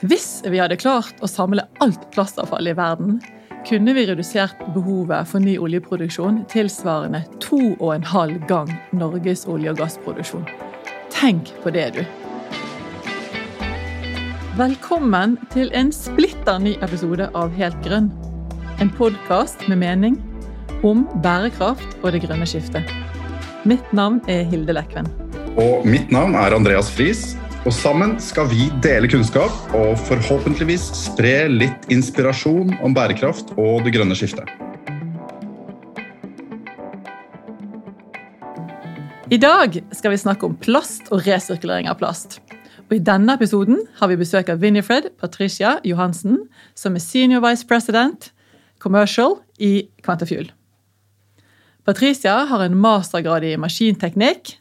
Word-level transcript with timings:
Hvis 0.00 0.40
vi 0.48 0.56
hadde 0.56 0.78
klart 0.80 1.18
å 1.20 1.28
samle 1.28 1.66
alt 1.84 2.06
plastavfall 2.14 2.70
i 2.70 2.72
verden, 2.72 3.18
kunne 3.68 3.92
vi 3.92 4.06
redusert 4.08 4.56
behovet 4.72 5.28
for 5.28 5.44
ny 5.44 5.58
oljeproduksjon 5.60 6.38
tilsvarende 6.48 7.20
to 7.44 7.74
og 7.74 7.90
en 7.98 8.06
halv 8.08 8.46
gang 8.48 8.70
Norges 8.96 9.44
olje- 9.44 9.74
og 9.74 9.82
gassproduksjon. 9.82 10.46
Tenk 11.12 11.52
på 11.60 11.72
det, 11.74 11.84
du. 11.98 12.00
Velkommen 14.56 15.36
til 15.52 15.68
en 15.76 15.92
splitter 15.92 16.64
ny 16.64 16.72
episode 16.80 17.28
av 17.36 17.52
Helt 17.60 17.76
grønn. 17.84 18.08
En 18.80 18.88
podkast 18.96 19.68
med 19.68 19.82
mening 19.84 20.16
om 20.80 21.04
bærekraft 21.20 22.00
og 22.00 22.16
det 22.16 22.24
grønne 22.24 22.48
skiftet. 22.48 22.88
Mitt 23.68 23.92
navn 23.92 24.24
er 24.32 24.48
Hilde 24.48 24.80
Lekven. 24.80 25.12
Og 25.60 25.84
mitt 25.84 26.08
navn 26.08 26.40
er 26.40 26.56
Andreas 26.56 26.88
Friis. 26.88 27.34
Og 27.68 27.74
sammen 27.76 28.14
skal 28.24 28.46
vi 28.48 28.70
dele 28.80 29.08
kunnskap 29.12 29.52
og 29.76 29.98
forhåpentligvis 30.06 30.80
spre 30.96 31.44
litt 31.52 31.90
inspirasjon 31.92 32.70
om 32.80 32.94
bærekraft 32.96 33.50
og 33.60 33.82
det 33.84 33.92
grønne 33.92 34.16
skiftet. 34.16 34.48
I 39.28 39.36
dag 39.36 39.76
skal 39.92 40.14
vi 40.14 40.22
snakke 40.22 40.48
om 40.48 40.54
plast 40.56 41.12
og 41.12 41.26
resirkulering 41.26 41.90
av 41.92 41.98
plast. 42.00 42.38
Og 42.88 42.96
I 42.96 43.02
denne 43.10 43.36
episoden 43.36 43.84
har 44.00 44.08
vi 44.08 44.16
besøk 44.22 44.48
av 44.48 44.64
Winifred 44.64 45.12
Patricia 45.20 45.76
Johansen, 45.84 46.46
som 46.72 46.96
er 46.96 47.04
senior 47.04 47.44
vice 47.44 47.68
president 47.68 48.32
commercial 48.80 49.36
i 49.60 49.90
Quantafuel. 50.00 50.48
Patricia 51.84 52.38
har 52.48 52.64
en 52.64 52.80
mastergrad 52.80 53.44
i 53.44 53.52
maskinteknikk 53.60 54.56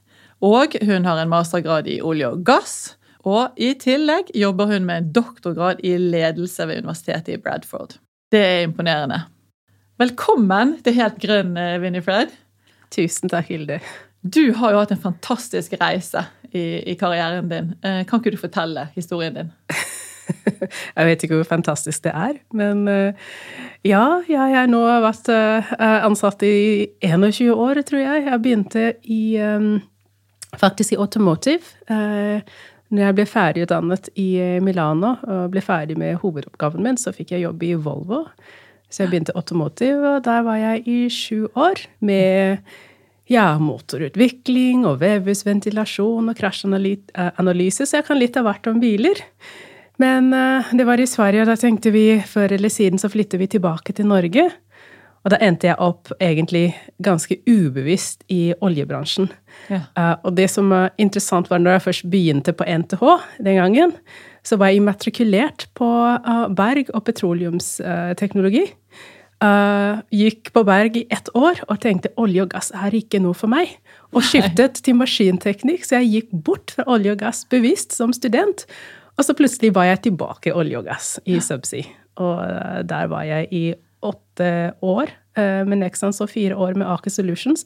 og 0.45 0.75
hun 0.87 1.05
har 1.05 1.19
en 1.19 1.31
mastergrad 1.31 1.87
i 1.91 1.99
olje 2.01 2.29
og 2.31 2.43
gass. 2.47 2.95
Og 3.27 3.57
i 3.59 3.73
tillegg 3.75 4.31
jobber 4.37 4.69
hun 4.71 4.85
med 4.87 5.01
en 5.01 5.09
doktorgrad 5.15 5.81
i 5.83 5.97
ledelse 5.99 6.67
ved 6.69 6.85
universitetet 6.85 7.33
i 7.35 7.41
Bradford. 7.41 7.97
Det 8.31 8.39
er 8.39 8.61
imponerende. 8.63 9.25
Velkommen 9.99 10.77
til 10.85 10.95
Helt 10.95 11.19
grønn, 11.19 11.57
eh, 11.57 11.81
Winifred. 11.81 12.31
Tusen 12.89 13.29
takk, 13.29 13.49
Hilde. 13.51 13.81
Du 14.23 14.53
har 14.55 14.71
jo 14.71 14.79
hatt 14.79 14.93
en 14.95 15.01
fantastisk 15.03 15.75
reise 15.81 16.23
i, 16.53 16.79
i 16.87 16.95
karrieren 16.95 17.51
din. 17.51 17.73
Eh, 17.83 18.05
kan 18.07 18.21
ikke 18.21 18.31
du 18.31 18.39
fortelle 18.39 18.87
historien 18.95 19.35
din? 19.35 19.51
jeg 20.95 21.09
vet 21.09 21.23
ikke 21.23 21.41
hvor 21.41 21.51
fantastisk 21.51 22.07
det 22.07 22.15
er, 22.15 22.39
men 22.55 22.87
eh, 22.87 23.29
ja, 23.83 24.21
jeg 24.29 24.55
har 24.55 24.71
nå 24.71 24.85
vært 25.03 25.27
ansatt 25.79 26.43
i 26.47 26.87
21 27.03 27.51
år, 27.51 27.83
tror 27.83 28.05
jeg. 28.05 28.27
Jeg 28.29 28.43
begynte 28.45 28.91
i 29.03 29.23
faktisk 30.57 30.95
i 30.95 30.99
automotive. 31.01 31.77
Eh, 31.91 32.41
når 32.89 33.03
jeg 33.05 33.17
ble 33.17 33.25
ferdigutdannet 33.29 34.09
i 34.17 34.29
eh, 34.41 34.57
Milano 34.65 35.15
og 35.21 35.53
ble 35.53 35.61
ferdig 35.61 35.97
med 35.99 36.17
hovedoppgaven 36.23 36.83
min, 36.85 36.97
så 36.97 37.13
fikk 37.13 37.35
jeg 37.35 37.45
jobb 37.45 37.65
i 37.67 37.73
Volvo. 37.77 38.23
Så 38.89 39.03
jeg 39.03 39.11
begynte 39.11 39.35
automotive, 39.37 40.15
og 40.15 40.23
der 40.25 40.45
var 40.47 40.57
jeg 40.57 40.85
i 40.89 40.99
sju 41.13 41.45
år 41.53 41.83
med 42.01 42.63
ja, 43.29 43.51
motorutvikling 43.61 44.87
og 44.89 45.03
vevhusventilasjon 45.03 46.31
og 46.31 46.39
krasjanalyse, 46.39 47.85
så 47.85 47.99
jeg 47.99 48.07
kan 48.07 48.17
litt 48.17 48.39
av 48.39 48.47
hvert 48.47 48.69
om 48.71 48.79
biler. 48.81 49.21
Men 50.01 50.31
uh, 50.33 50.71
det 50.73 50.87
var 50.87 50.97
i 50.97 51.05
Sverige, 51.09 51.43
og 51.43 51.51
da 51.51 51.57
tenkte 51.59 51.93
vi 51.93 52.05
før 52.25 52.55
eller 52.55 52.73
siden 52.73 53.01
så 53.01 53.11
flytter 53.11 53.41
vi 53.41 53.51
tilbake 53.53 53.93
til 53.93 54.09
Norge. 54.09 54.47
Og 55.25 55.33
da 55.33 55.39
endte 55.43 55.67
jeg 55.67 55.79
opp 55.83 56.13
egentlig 56.23 56.71
ganske 57.03 57.39
ubevisst 57.47 58.23
i 58.31 58.53
oljebransjen. 58.63 59.29
Ja. 59.71 59.83
Uh, 59.97 60.15
og 60.29 60.35
det 60.37 60.47
som 60.53 60.71
var 60.71 60.93
interessant, 61.01 61.49
var 61.51 61.59
når 61.59 61.77
jeg 61.77 61.85
først 61.89 62.09
begynte 62.11 62.55
på 62.55 62.67
NTH 62.67 63.03
den 63.43 63.59
gangen, 63.59 63.95
så 64.47 64.57
var 64.59 64.71
jeg 64.71 64.79
immatrikulert 64.79 65.67
på 65.75 65.87
uh, 65.87 66.45
berg- 66.55 66.93
og 66.95 67.03
petroleumsteknologi. 67.09 68.69
Uh, 69.39 69.99
gikk 70.11 70.51
på 70.55 70.65
berg 70.67 70.97
i 70.99 71.05
ett 71.15 71.29
år 71.37 71.61
og 71.69 71.77
tenkte 71.83 72.11
olje 72.19 72.43
og 72.43 72.49
gass 72.51 72.73
er 72.75 72.95
ikke 72.95 73.21
noe 73.23 73.35
for 73.35 73.51
meg. 73.51 73.75
Og 74.15 74.23
skiftet 74.25 74.81
til 74.83 74.97
maskinteknikk, 74.99 75.83
så 75.87 75.99
jeg 75.99 76.11
gikk 76.13 76.31
bort 76.47 76.73
fra 76.75 76.87
olje 76.91 77.13
og 77.13 77.21
gass 77.21 77.43
bevisst 77.51 77.95
som 77.95 78.15
student. 78.15 78.65
Og 79.19 79.27
så 79.27 79.35
plutselig 79.35 79.73
var 79.75 79.91
jeg 79.91 80.03
tilbake 80.07 80.51
i 80.51 80.55
olje 80.55 80.79
og 80.79 80.87
gass 80.87 81.17
i 81.27 81.41
Subsea. 81.43 81.87
Og 82.19 82.39
der 82.87 83.07
var 83.11 83.23
jeg 83.27 83.47
i 83.55 83.63
åtte 84.05 84.73
år 84.85 85.11
eh, 85.37 85.63
med 85.67 85.81
Nexans 85.83 86.21
og 86.23 86.31
fire 86.33 86.57
år 86.57 86.77
med 86.79 86.87
Aker 86.89 87.13
Solutions 87.13 87.65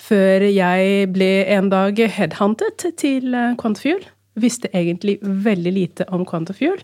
før 0.00 0.44
jeg 0.48 1.08
ble 1.14 1.32
en 1.52 1.72
dag 1.72 1.98
headhuntet 2.16 2.86
til 3.00 3.34
eh, 3.34 3.56
Quantafuel. 3.60 4.04
Visste 4.40 4.70
egentlig 4.72 5.18
veldig 5.22 5.72
lite 5.74 6.08
om 6.12 6.24
Quantafuel. 6.28 6.80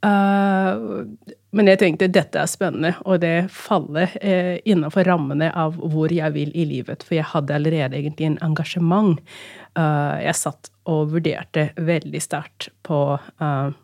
Uh, 0.00 1.04
men 1.52 1.68
jeg 1.68 1.76
tenkte 1.82 2.06
dette 2.08 2.40
er 2.40 2.48
spennende, 2.48 2.94
og 3.04 3.18
det 3.20 3.50
faller 3.52 4.14
innenfor 4.64 5.04
rammene 5.04 5.50
av 5.52 5.76
hvor 5.76 6.08
jeg 6.14 6.32
vil 6.32 6.54
i 6.56 6.64
livet. 6.64 7.04
For 7.04 7.18
jeg 7.18 7.28
hadde 7.34 7.58
allerede 7.58 7.98
egentlig 7.98 8.30
en 8.30 8.38
engasjement. 8.46 9.20
Jeg 9.76 10.38
satt 10.40 10.70
og 10.88 11.12
vurderte 11.12 11.66
veldig 11.76 12.22
sterkt 12.24 12.70
på 12.86 13.02
uh, 13.20 13.76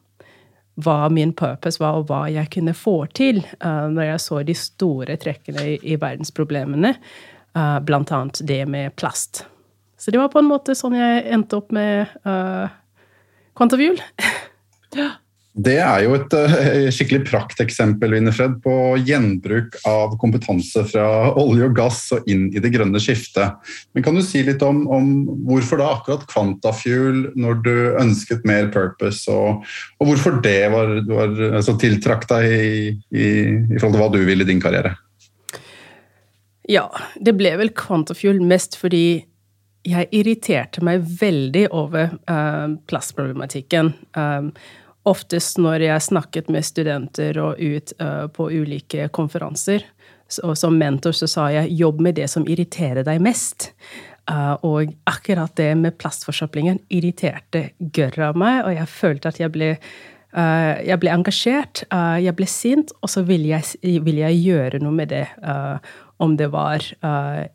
hva 0.77 1.09
min 1.13 1.33
purpose 1.37 1.81
var, 1.81 2.01
og 2.01 2.11
hva 2.11 2.27
jeg 2.33 2.51
kunne 2.53 2.75
få 2.77 2.99
til 3.17 3.41
uh, 3.65 3.87
når 3.93 4.11
jeg 4.11 4.23
så 4.27 4.41
de 4.45 4.57
store 4.59 5.17
trekkene 5.21 5.65
i, 5.73 5.77
i 5.93 5.99
verdensproblemene, 6.01 6.95
uh, 7.57 7.79
blant 7.87 8.13
annet 8.13 8.43
det 8.49 8.63
med 8.69 8.97
plast. 9.01 9.47
Så 9.97 10.13
det 10.13 10.21
var 10.21 10.33
på 10.33 10.43
en 10.43 10.51
måte 10.51 10.77
sånn 10.77 10.99
jeg 10.99 11.25
endte 11.33 11.61
opp 11.61 11.73
med 11.75 12.13
uh, 12.29 12.69
Quantafuel. 13.57 14.03
ja. 15.01 15.15
Det 15.57 15.79
er 15.81 16.03
jo 16.05 16.13
et 16.19 16.35
uh, 16.37 16.89
skikkelig 16.93 17.23
prakteksempel 17.31 18.13
Winifred, 18.13 18.59
på 18.61 18.75
gjenbruk 19.01 19.79
av 19.89 20.19
kompetanse 20.21 20.83
fra 20.91 21.07
olje 21.41 21.71
og 21.71 21.79
gass 21.79 22.03
og 22.13 22.29
inn 22.29 22.51
i 22.53 22.61
det 22.61 22.75
grønne 22.75 23.01
skiftet. 23.01 23.57
Men 23.97 24.05
Kan 24.05 24.19
du 24.19 24.25
si 24.25 24.43
litt 24.45 24.61
om, 24.67 24.85
om 24.93 25.09
hvorfor 25.49 25.81
da 25.81 25.89
akkurat 25.95 26.27
Quantafuel 26.29 27.31
når 27.41 27.65
du 27.65 27.75
ønsket 28.03 28.45
mer 28.49 28.69
purpose, 28.75 29.33
og, 29.33 29.65
og 29.97 30.13
hvorfor 30.13 30.43
det 30.45 30.61
var, 30.75 30.93
var 31.09 31.33
altså, 31.49 31.79
tiltrakk 31.81 32.29
deg 32.35 32.53
i, 32.53 32.77
i, 33.17 33.27
i 33.57 33.81
forhold 33.81 33.97
til 33.97 34.05
hva 34.05 34.13
du 34.13 34.21
ville 34.29 34.45
i 34.45 34.53
din 34.53 34.61
karriere? 34.61 34.93
Ja, 36.69 36.91
det 37.17 37.37
ble 37.39 37.57
vel 37.63 37.73
Quantafuel 37.79 38.45
mest 38.45 38.77
fordi 38.77 39.23
jeg 39.87 40.09
irriterte 40.19 40.83
meg 40.85 41.05
veldig 41.21 41.69
over 41.71 42.19
uh, 42.29 42.75
plastproblematikken. 42.91 43.95
Um, 44.19 44.51
oftest 45.07 45.61
når 45.63 45.87
jeg 45.87 46.07
snakket 46.09 46.51
med 46.53 46.67
studenter 46.67 47.39
og 47.43 47.61
ut 47.61 47.95
uh, 48.03 48.27
på 48.33 48.51
ulike 48.51 49.09
konferanser, 49.15 49.87
og 50.43 50.57
som 50.59 50.75
mentor 50.75 51.15
så 51.15 51.29
sa 51.31 51.47
jeg 51.55 51.71
'jobb 51.79 52.01
med 52.03 52.19
det 52.19 52.27
som 52.31 52.47
irriterer 52.49 53.07
deg 53.07 53.23
mest'. 53.23 53.71
Uh, 54.27 54.59
og 54.67 54.91
akkurat 55.07 55.55
det 55.55 55.77
med 55.79 55.99
plastforsøplingen 55.99 56.81
irriterte 56.91 57.71
gørra 57.79 58.33
meg, 58.35 58.65
og 58.67 58.75
jeg 58.75 58.89
følte 58.89 59.29
at 59.29 59.41
jeg 59.41 59.53
ble 59.55 59.77
Uh, 60.37 60.77
jeg 60.85 61.01
ble 61.01 61.13
engasjert, 61.15 61.81
uh, 61.95 62.19
jeg 62.21 62.37
ble 62.37 62.45
sint, 62.51 62.91
og 63.01 63.09
så 63.09 63.23
ville 63.25 63.55
jeg, 63.55 64.01
vil 64.05 64.19
jeg 64.21 64.43
gjøre 64.43 64.83
noe 64.83 64.93
med 64.93 65.09
det. 65.09 65.23
Uh, 65.41 65.79
om 66.19 66.37
det 66.37 66.49
var 66.49 66.85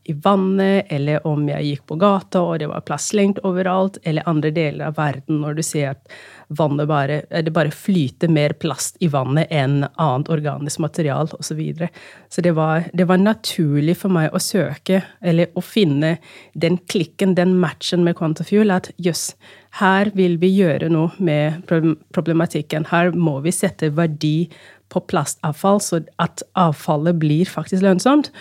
i 0.03 0.13
vannet, 0.13 0.85
eller 0.89 1.25
om 1.27 1.47
jeg 1.49 1.65
gikk 1.65 1.87
på 1.89 1.97
gata 2.01 2.43
og 2.45 2.59
det 2.61 2.69
var 2.69 2.83
plast 2.85 3.13
slengt 3.13 3.41
overalt, 3.47 3.97
eller 4.03 4.27
andre 4.29 4.51
deler 4.53 4.91
av 4.91 4.99
verden 4.99 5.41
når 5.41 5.57
du 5.57 5.63
ser 5.65 5.95
at 5.95 6.13
vannet 6.51 6.87
bare, 6.89 7.21
det 7.31 7.53
bare 7.55 7.71
flyter 7.71 8.31
mer 8.31 8.53
plast 8.59 8.97
i 8.99 9.07
vannet 9.11 9.51
enn 9.55 9.85
annet 9.95 10.29
organisk 10.31 10.81
material 10.83 11.29
osv. 11.31 11.51
Så, 11.51 11.55
videre. 11.55 11.89
så 12.29 12.41
det 12.41 12.53
var, 12.55 12.85
det 12.93 13.03
var 13.09 13.19
naturlig 13.19 13.97
for 13.99 14.13
meg 14.13 14.31
å 14.31 14.39
søke, 14.39 15.01
eller 15.19 15.51
å 15.55 15.63
finne 15.63 16.13
den 16.53 16.77
klikken, 16.87 17.35
den 17.35 17.57
matchen 17.59 18.05
med 18.05 18.15
Quantafuel, 18.19 18.71
at 18.71 18.87
jøss, 18.95 19.33
her 19.81 20.11
vil 20.15 20.37
vi 20.39 20.53
gjøre 20.55 20.87
noe 20.91 21.11
med 21.19 21.63
problematikken. 21.67 22.87
Her 22.91 23.11
må 23.11 23.37
vi 23.43 23.53
sette 23.55 23.91
verdi 23.95 24.49
på 24.91 25.01
plastavfall, 25.11 25.81
så 25.83 26.01
at 26.21 26.43
avfallet 26.59 27.19
blir 27.21 27.49
faktisk 27.49 27.85
lønnsomt 27.85 28.31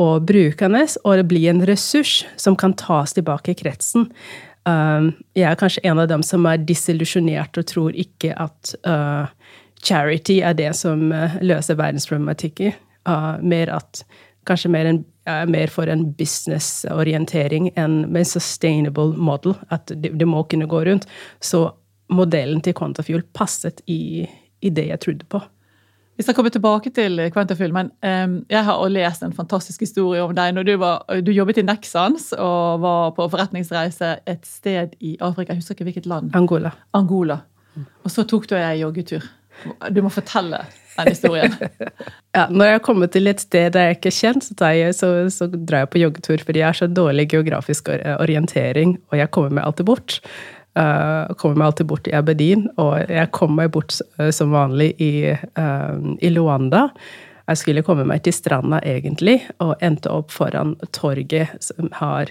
og 0.00 0.26
brukende, 0.28 0.84
og 1.04 1.18
det 1.20 1.26
blir 1.30 1.50
en 1.50 1.64
ressurs 1.68 2.22
som 2.40 2.56
kan 2.58 2.74
tas 2.78 3.14
tilbake 3.16 3.52
i 3.52 3.58
kretsen. 3.58 4.08
Um, 4.68 5.12
jeg 5.36 5.48
er 5.48 5.58
kanskje 5.58 5.84
en 5.88 6.00
av 6.02 6.08
dem 6.10 6.22
som 6.26 6.44
er 6.48 6.60
disillusjonert 6.60 7.56
og 7.56 7.68
tror 7.68 7.96
ikke 7.96 8.34
at 8.36 8.74
uh, 8.84 9.30
charity 9.84 10.40
er 10.44 10.56
det 10.56 10.74
som 10.76 11.08
uh, 11.12 11.38
løser 11.40 11.78
verdensproblematikker. 11.80 12.76
Uh, 13.08 13.38
mer 13.42 13.72
at 13.80 14.04
Kanskje 14.48 14.70
mer, 14.72 14.86
en, 14.88 15.02
mer 15.52 15.68
for 15.68 15.90
en 15.92 16.06
businessorientering 16.16 17.66
enn 17.78 18.06
med 18.08 18.22
en 18.22 18.28
sustainable 18.30 19.12
model. 19.20 19.52
At 19.68 19.92
det, 19.92 20.14
det, 20.16 20.26
må 20.26 20.40
kunne 20.48 20.66
gå 20.66 20.80
rundt. 20.88 21.04
Så 21.44 21.66
modellen 22.08 22.62
til 22.64 22.74
Quantafuel 22.74 23.20
passet 23.36 23.82
i, 23.84 24.24
i 24.64 24.72
det 24.72 24.86
jeg 24.88 25.02
trodde 25.04 25.28
på. 25.28 25.42
Vi 26.20 26.24
skal 26.26 26.36
komme 26.36 26.50
tilbake 26.52 26.90
til 26.92 27.16
Kvantafil, 27.32 27.70
men 27.72 27.86
um, 28.04 28.32
jeg 28.52 28.60
har 28.66 28.80
lest 28.92 29.22
en 29.24 29.32
fantastisk 29.32 29.86
historie 29.86 30.20
om 30.20 30.34
deg. 30.36 30.50
når 30.52 30.66
Du, 30.68 30.72
var, 30.76 31.06
du 31.24 31.30
jobbet 31.32 31.62
i 31.62 31.64
Nexans 31.64 32.26
og 32.36 32.82
var 32.82 33.14
på 33.16 33.24
forretningsreise 33.32 34.10
et 34.28 34.44
sted 34.44 34.92
i 35.00 35.14
Afrika. 35.16 35.54
Jeg 35.54 35.62
husker 35.62 35.78
ikke 35.78 35.86
hvilket 35.88 36.10
land. 36.10 36.28
Angola. 36.36 36.74
Angola. 36.92 37.38
Og 38.04 38.12
så 38.12 38.26
tok 38.28 38.50
du 38.50 38.52
ei 38.58 38.82
joggetur. 38.82 39.24
Du 39.88 40.02
må 40.04 40.12
fortelle 40.12 40.60
den 40.98 41.08
historien. 41.08 41.56
ja, 42.36 42.44
når 42.52 42.74
jeg 42.74 42.84
kommer 42.84 43.08
til 43.16 43.32
et 43.32 43.40
sted 43.40 43.72
der 43.72 43.88
jeg 43.88 43.96
ikke 44.02 44.12
er 44.12 44.18
kjent, 44.20 44.50
så, 44.50 44.72
jeg, 44.76 44.94
så, 45.00 45.12
så 45.32 45.48
drar 45.48 45.86
jeg 45.86 45.94
på 45.94 46.04
joggetur 46.04 46.44
fordi 46.44 46.60
jeg 46.60 46.68
har 46.68 46.82
så 46.82 46.92
dårlig 47.00 47.30
geografisk 47.32 47.88
orientering, 48.18 48.98
og 49.08 49.22
jeg 49.24 49.32
kommer 49.32 49.56
meg 49.56 49.64
alltid 49.64 49.88
bort. 49.88 50.20
Uh, 50.78 51.26
kommer 51.34 51.58
meg 51.58 51.66
alltid 51.66 51.88
bort 51.90 52.06
i 52.06 52.14
Aberdeen, 52.14 52.68
og 52.78 53.00
jeg 53.10 53.32
kommer 53.34 53.64
meg 53.64 53.72
bort 53.74 53.96
uh, 54.20 54.28
som 54.30 54.52
vanlig 54.54 54.92
i, 55.02 55.32
uh, 55.58 55.98
i 56.22 56.30
Luanda. 56.30 56.84
Jeg 57.50 57.58
skulle 57.58 57.82
komme 57.82 58.04
meg 58.06 58.22
til 58.22 58.36
stranda, 58.36 58.78
egentlig, 58.86 59.40
og 59.58 59.74
endte 59.82 60.12
opp 60.14 60.30
foran 60.30 60.76
torget 60.94 61.56
som 61.58 61.90
har 61.98 62.30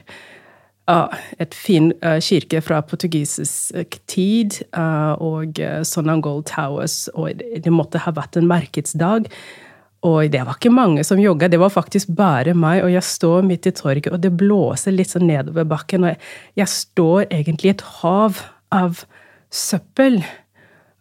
uh, 0.87 1.11
et 1.35 1.51
fin 1.51 1.91
kirke 2.23 2.63
fra 2.63 2.79
portugisisk 2.79 3.99
tid, 4.07 4.61
og 4.71 5.59
Sonangol 5.83 6.39
Towers, 6.47 7.09
og 7.19 7.43
det 7.43 7.75
måtte 7.75 7.99
ha 8.05 8.15
vært 8.15 8.39
en 8.39 8.47
markedsdag. 8.47 9.27
Og 10.07 10.29
det 10.31 10.45
var 10.47 10.55
ikke 10.55 10.71
mange 10.71 11.03
som 11.03 11.19
jogga, 11.19 11.49
det 11.51 11.59
var 11.59 11.73
faktisk 11.73 12.13
bare 12.15 12.53
meg, 12.55 12.85
og 12.85 12.93
jeg 12.93 13.03
står 13.03 13.43
midt 13.47 13.67
i 13.67 13.73
torget, 13.75 14.13
og 14.15 14.21
det 14.23 14.31
blåser 14.39 14.95
litt 14.95 15.11
sånn 15.11 15.27
nedover 15.27 15.67
bakken, 15.67 16.05
og 16.05 16.13
jeg, 16.13 16.21
jeg 16.61 16.71
står 16.71 17.25
egentlig 17.27 17.71
i 17.71 17.73
et 17.73 17.83
hav 17.99 18.39
av 18.75 19.03
søppel. 19.51 20.21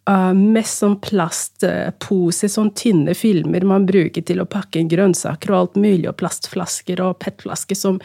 Uh, 0.09 0.33
mest 0.33 0.81
sånn 0.81 0.97
plastpose, 1.05 2.49
sånn 2.49 2.73
tynne 2.75 3.13
filmer 3.15 3.63
man 3.67 3.85
bruker 3.87 4.25
til 4.25 4.41
å 4.41 4.47
pakke 4.49 4.81
inn 4.81 4.89
grønnsaker 4.91 5.53
og 5.53 5.59
alt 5.59 5.79
mulig, 5.79 6.07
og 6.09 6.17
plastflasker 6.19 6.99
og 7.05 7.19
petflasker 7.23 7.77
som 7.77 8.01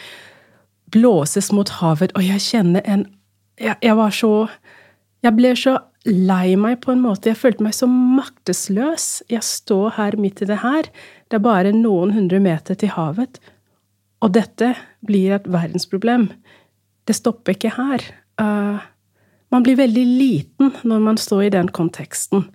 blåses 0.95 1.51
mot 1.57 1.71
havet, 1.81 2.15
og 2.15 2.23
jeg 2.23 2.43
kjenner 2.45 2.85
en 2.87 3.07
jeg, 3.59 3.77
jeg, 3.87 3.95
var 3.95 4.11
så 4.11 4.49
Jeg 5.23 5.37
ble 5.39 5.53
så 5.57 5.77
lei 6.05 6.55
meg 6.61 6.83
på 6.85 6.93
en 6.93 7.03
måte. 7.03 7.31
Jeg 7.31 7.41
følte 7.41 7.65
meg 7.65 7.75
så 7.77 7.89
maktesløs. 7.89 9.25
Jeg 9.33 9.45
står 9.47 9.97
her 9.99 10.19
midt 10.21 10.43
i 10.45 10.49
det 10.49 10.61
her. 10.65 10.89
Det 11.29 11.39
er 11.39 11.45
bare 11.45 11.73
noen 11.77 12.13
hundre 12.15 12.41
meter 12.45 12.77
til 12.79 12.93
havet. 12.95 13.41
Og 14.25 14.35
dette 14.37 14.75
blir 15.05 15.37
et 15.37 15.49
verdensproblem. 15.51 16.29
Det 17.09 17.17
stopper 17.17 17.57
ikke 17.57 17.75
her. 17.77 18.05
Uh, 18.41 18.81
man 19.53 19.65
blir 19.65 19.79
veldig 19.81 20.05
liten 20.05 20.73
når 20.85 21.05
man 21.05 21.21
står 21.21 21.49
i 21.49 21.53
den 21.57 21.69
konteksten. 21.73 22.49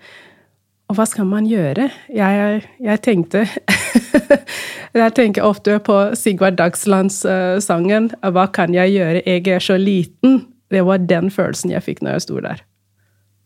Og 0.89 0.97
hva 0.97 1.05
skal 1.05 1.27
man 1.29 1.45
gjøre? 1.45 1.89
Jeg, 2.09 2.63
jeg 2.81 3.01
tenkte 3.05 3.45
Jeg 4.97 5.13
tenker 5.13 5.45
ofte 5.45 5.75
på 5.85 5.95
Sigvard 6.17 6.57
Dagslands-sangen 6.57 8.09
uh, 8.17 8.31
'Hva 8.33 8.47
kan 8.49 8.73
jeg 8.73 8.95
gjøre? 8.97 9.21
Jeg 9.25 9.47
er 9.47 9.61
så 9.61 9.77
liten'. 9.77 10.47
Det 10.69 10.81
var 10.85 10.97
den 10.97 11.29
følelsen 11.29 11.71
jeg 11.71 11.85
fikk 11.85 12.01
når 12.01 12.17
jeg 12.17 12.21
sto 12.25 12.41
der. 12.41 12.68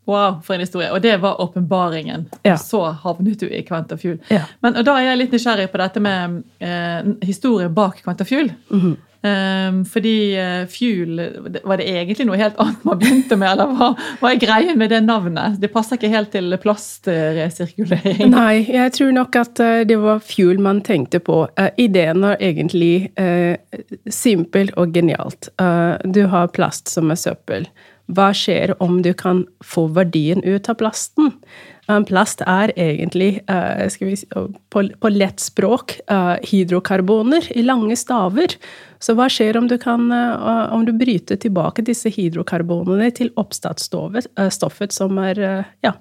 Wow, 0.06 0.42
for 0.44 0.54
en 0.54 0.60
historie. 0.60 0.92
Og 0.92 1.02
det 1.02 1.18
var 1.24 1.42
åpenbaringen. 1.42 2.28
Ja. 2.44 2.58
Så 2.58 2.84
havnet 3.04 3.40
du 3.40 3.48
i 3.48 3.64
Kvantafjul. 3.64 4.20
Ja. 4.28 4.44
Men 4.62 4.76
og 4.76 4.86
da 4.88 4.98
er 5.00 5.14
jeg 5.14 5.22
litt 5.22 5.36
nysgjerrig 5.36 5.70
på 5.72 5.80
dette 5.80 6.04
med 6.04 6.42
eh, 6.60 7.14
historien 7.24 7.74
bak 7.74 8.04
Kvantafjul. 8.04 8.52
Mm 8.70 8.82
-hmm. 8.82 8.96
Um, 9.24 9.86
fordi 9.86 10.36
uh, 10.36 10.68
Fuel 10.68 11.22
Var 11.64 11.78
det 11.78 11.86
egentlig 11.88 12.26
noe 12.28 12.36
helt 12.36 12.58
annet 12.60 12.82
man 12.84 12.98
begynte 13.00 13.38
med, 13.40 13.54
eller 13.54 13.70
hva, 13.72 13.88
hva 14.20 14.32
er 14.34 14.40
greien 14.42 14.76
med 14.78 14.92
det 14.92 15.00
navnet? 15.06 15.56
Det 15.62 15.70
passer 15.72 15.96
ikke 15.96 16.10
helt 16.12 16.34
til 16.34 16.58
plastresirkulering? 16.60 18.34
Nei, 18.34 18.66
jeg 18.68 18.92
tror 18.98 19.14
nok 19.16 19.38
at 19.40 19.64
uh, 19.64 19.86
det 19.88 19.96
var 20.04 20.20
Fuel 20.28 20.60
man 20.60 20.82
tenkte 20.84 21.24
på. 21.24 21.46
Uh, 21.56 21.70
ideen 21.80 22.20
var 22.20 22.36
egentlig 22.44 23.14
simpel 24.12 24.72
og 24.76 24.92
genialt. 24.94 25.50
du 26.04 26.26
har 26.28 26.52
plast 26.52 26.90
som 26.92 27.12
er 27.12 27.16
søppel. 27.20 27.68
Hva 28.12 28.34
skjer 28.36 28.74
om 28.84 28.98
du 29.02 29.14
kan 29.16 29.46
få 29.64 29.86
verdien 29.96 30.44
ut 30.44 30.68
av 30.68 30.76
plasten? 30.82 31.32
Plast 32.08 32.42
er 32.48 32.72
egentlig, 32.80 33.42
vi, 34.00 34.16
på, 34.72 34.84
på 35.00 35.12
lett 35.12 35.40
språk, 35.44 35.98
hydrokarboner 36.48 37.48
i 37.56 37.64
lange 37.64 37.96
staver. 38.00 38.56
Så 39.04 39.16
hva 39.16 39.30
skjer 39.32 39.60
om 39.60 39.68
du, 39.72 39.78
kan, 39.80 40.12
om 40.12 40.84
du 40.88 40.94
bryter 41.00 41.40
tilbake 41.40 41.84
disse 41.88 42.12
hydrokarbonene 42.12 43.10
til 43.16 43.32
oppstartsstoffet, 43.40 44.96
som 44.96 45.20
er 45.24 45.44
ja, 45.84 45.96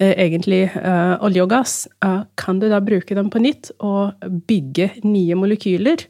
egentlig 0.00 0.66
olje 0.76 1.44
og 1.44 1.52
gass? 1.52 1.76
Kan 2.40 2.60
du 2.60 2.68
da 2.72 2.80
bruke 2.84 3.16
dem 3.16 3.32
på 3.32 3.40
nytt 3.40 3.72
og 3.80 4.20
bygge 4.48 4.94
nye 5.04 5.36
molekyler? 5.36 6.08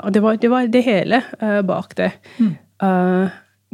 Og 0.00 0.10
det 0.14 0.22
var 0.22 0.38
det, 0.38 0.50
var 0.50 0.70
det 0.70 0.86
hele 0.86 1.24
bak 1.66 1.98
det. 1.98 2.12
Mm 2.38 2.52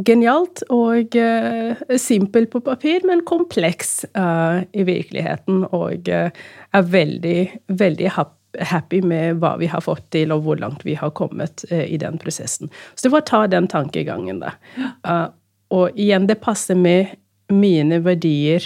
genialt 0.07 0.63
og 0.73 1.17
uh, 1.17 1.75
simpel 2.01 2.47
på 2.51 2.61
papir, 2.65 3.01
men 3.09 3.25
kompleks 3.29 4.05
uh, 4.17 4.63
i 4.73 4.83
virkeligheten. 4.87 5.65
Og 5.77 6.09
uh, 6.09 6.31
er 6.77 6.83
veldig, 6.95 7.41
veldig 7.81 8.09
happy 8.71 9.01
med 9.07 9.37
hva 9.43 9.53
vi 9.61 9.67
har 9.71 9.81
fått 9.85 10.07
til, 10.15 10.33
og 10.35 10.41
hvor 10.47 10.57
langt 10.61 10.83
vi 10.87 10.95
har 10.99 11.11
kommet 11.17 11.57
i 11.71 11.97
den 12.01 12.19
prosessen. 12.23 12.69
Så 12.95 13.01
det 13.07 13.13
var 13.15 13.23
å 13.23 13.31
ta 13.31 13.41
den 13.51 13.67
tankegangen, 13.71 14.39
da. 14.43 14.51
og 15.71 15.87
igjen, 15.95 16.27
det 16.27 16.43
passer 16.43 16.77
med 16.79 17.07
mine 17.51 17.99
verdier. 18.03 18.61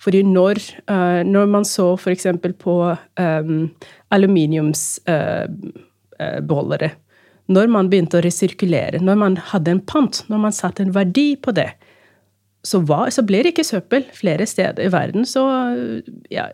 Fordi 0.00 0.22
når, 0.24 0.56
når 1.28 1.46
man 1.52 1.64
så 1.68 1.96
f.eks. 1.96 2.26
på 2.60 2.96
um, 3.20 3.70
aluminiumsbeholdere 4.16 6.90
når 7.50 7.70
man 7.72 7.90
begynte 7.90 8.20
å 8.20 8.24
resirkulere, 8.24 9.02
når 9.02 9.18
man 9.18 9.38
hadde 9.50 9.74
en 9.74 9.84
pant, 9.84 10.22
når 10.30 10.44
man 10.46 10.54
satte 10.54 10.84
en 10.84 10.94
verdi 10.94 11.32
på 11.42 11.54
det, 11.56 11.70
så, 12.66 12.82
var, 12.84 13.08
så 13.14 13.24
ble 13.26 13.42
det 13.42 13.54
ikke 13.54 13.66
søppel 13.66 14.04
flere 14.14 14.46
steder 14.48 14.84
i 14.84 14.92
verden. 14.92 15.24
Så 15.28 15.42
ja, 16.32 16.46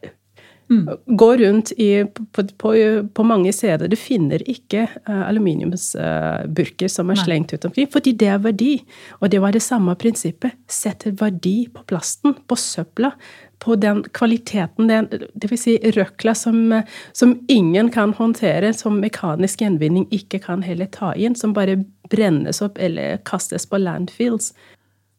mm. 0.70 0.84
Gå 1.18 1.28
rundt 1.42 1.72
i, 1.82 1.90
på, 2.06 2.46
på, 2.62 2.72
på, 3.14 3.26
mange 3.26 3.52
steder. 3.54 3.90
Du 3.90 3.96
finner 3.98 4.42
ikke 4.48 4.86
uh, 5.08 5.24
aluminiumsburker 5.26 6.86
uh, 6.86 6.92
som 6.92 7.10
er 7.10 7.18
Nei. 7.18 7.26
slengt 7.26 7.56
ut 7.56 7.66
omkring, 7.68 7.90
fordi 7.92 8.14
det 8.22 8.30
er 8.32 8.44
verdi. 8.44 8.76
Og 9.18 9.32
det 9.34 9.42
var 9.42 9.56
det 9.56 9.64
samme 9.66 9.96
prinsippet. 9.98 10.54
Setter 10.70 11.16
verdi 11.18 11.58
på 11.74 11.84
plasten, 11.90 12.38
på 12.46 12.60
søpla 12.60 13.12
på 13.58 13.76
den 13.80 14.02
kvaliteten, 14.12 14.88
den, 14.88 15.08
dvs. 15.34 15.62
Si 15.62 15.76
røkla 15.96 16.34
som, 16.34 16.82
som, 17.12 17.34
ingen 17.48 17.90
kan 17.90 18.12
håndtere, 18.14 18.72
som 18.76 19.00
mekanisk 19.00 19.62
gjenvinning 19.64 20.06
ikke 20.14 20.42
kan 20.44 20.64
heller 20.66 20.90
ta 20.92 21.14
inn, 21.14 21.34
som 21.34 21.54
bare 21.56 21.78
brennes 22.10 22.60
opp 22.62 22.78
eller 22.78 23.22
kastes 23.26 23.66
på 23.66 23.80
landfills. 23.80 24.52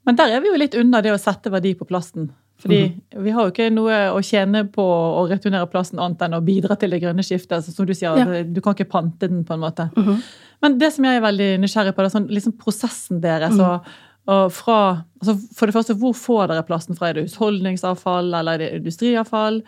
Men 0.07 0.19
der 0.19 0.35
er 0.35 0.43
vi 0.43 0.51
jo 0.53 0.59
litt 0.59 0.77
unna 0.77 1.01
det 1.03 1.15
å 1.15 1.21
sette 1.21 1.51
verdi 1.51 1.73
på 1.75 1.87
plasten. 1.89 2.29
Fordi 2.57 2.83
mm 2.83 2.93
-hmm. 2.93 3.23
vi 3.23 3.31
har 3.31 3.43
jo 3.43 3.51
ikke 3.51 3.69
noe 3.69 3.95
å 4.11 4.21
tjene 4.21 4.63
på 4.65 4.83
å 4.83 5.27
returnere 5.29 5.69
plasten 5.69 5.99
annet 5.99 6.21
enn 6.21 6.33
å 6.33 6.41
bidra 6.41 6.75
til 6.75 6.89
det 6.89 6.99
grønne 7.01 7.23
skiftet. 7.23 7.51
Altså, 7.51 7.71
som 7.71 7.85
Du 7.85 7.93
sier, 7.93 8.17
ja. 8.17 8.43
du 8.43 8.61
kan 8.61 8.73
ikke 8.73 8.89
pante 8.89 9.27
den, 9.27 9.43
på 9.45 9.53
en 9.53 9.59
måte. 9.59 9.89
Mm 9.95 10.03
-hmm. 10.03 10.21
Men 10.61 10.77
det 10.77 10.93
som 10.93 11.05
jeg 11.05 11.15
er 11.15 11.21
veldig 11.21 11.59
nysgjerrig 11.59 11.95
på, 11.95 12.01
det 12.01 12.05
er 12.05 12.19
sånn, 12.19 12.27
liksom 12.27 12.53
prosessen 12.57 13.21
deres. 13.21 13.53
Mm 13.53 13.59
og 13.59 13.85
og 14.27 14.51
fra, 14.51 14.79
altså 15.21 15.37
for 15.55 15.69
det 15.69 15.75
første, 15.77 15.95
hvor 15.99 16.15
får 16.17 16.51
dere 16.51 16.65
plasten 16.67 16.97
fra? 16.97 17.09
Er 17.09 17.17
det 17.17 17.29
husholdningsavfall, 17.29 18.33
eller 18.35 18.57
er 18.57 18.63
det 18.63 18.73
industriavfall? 18.81 19.61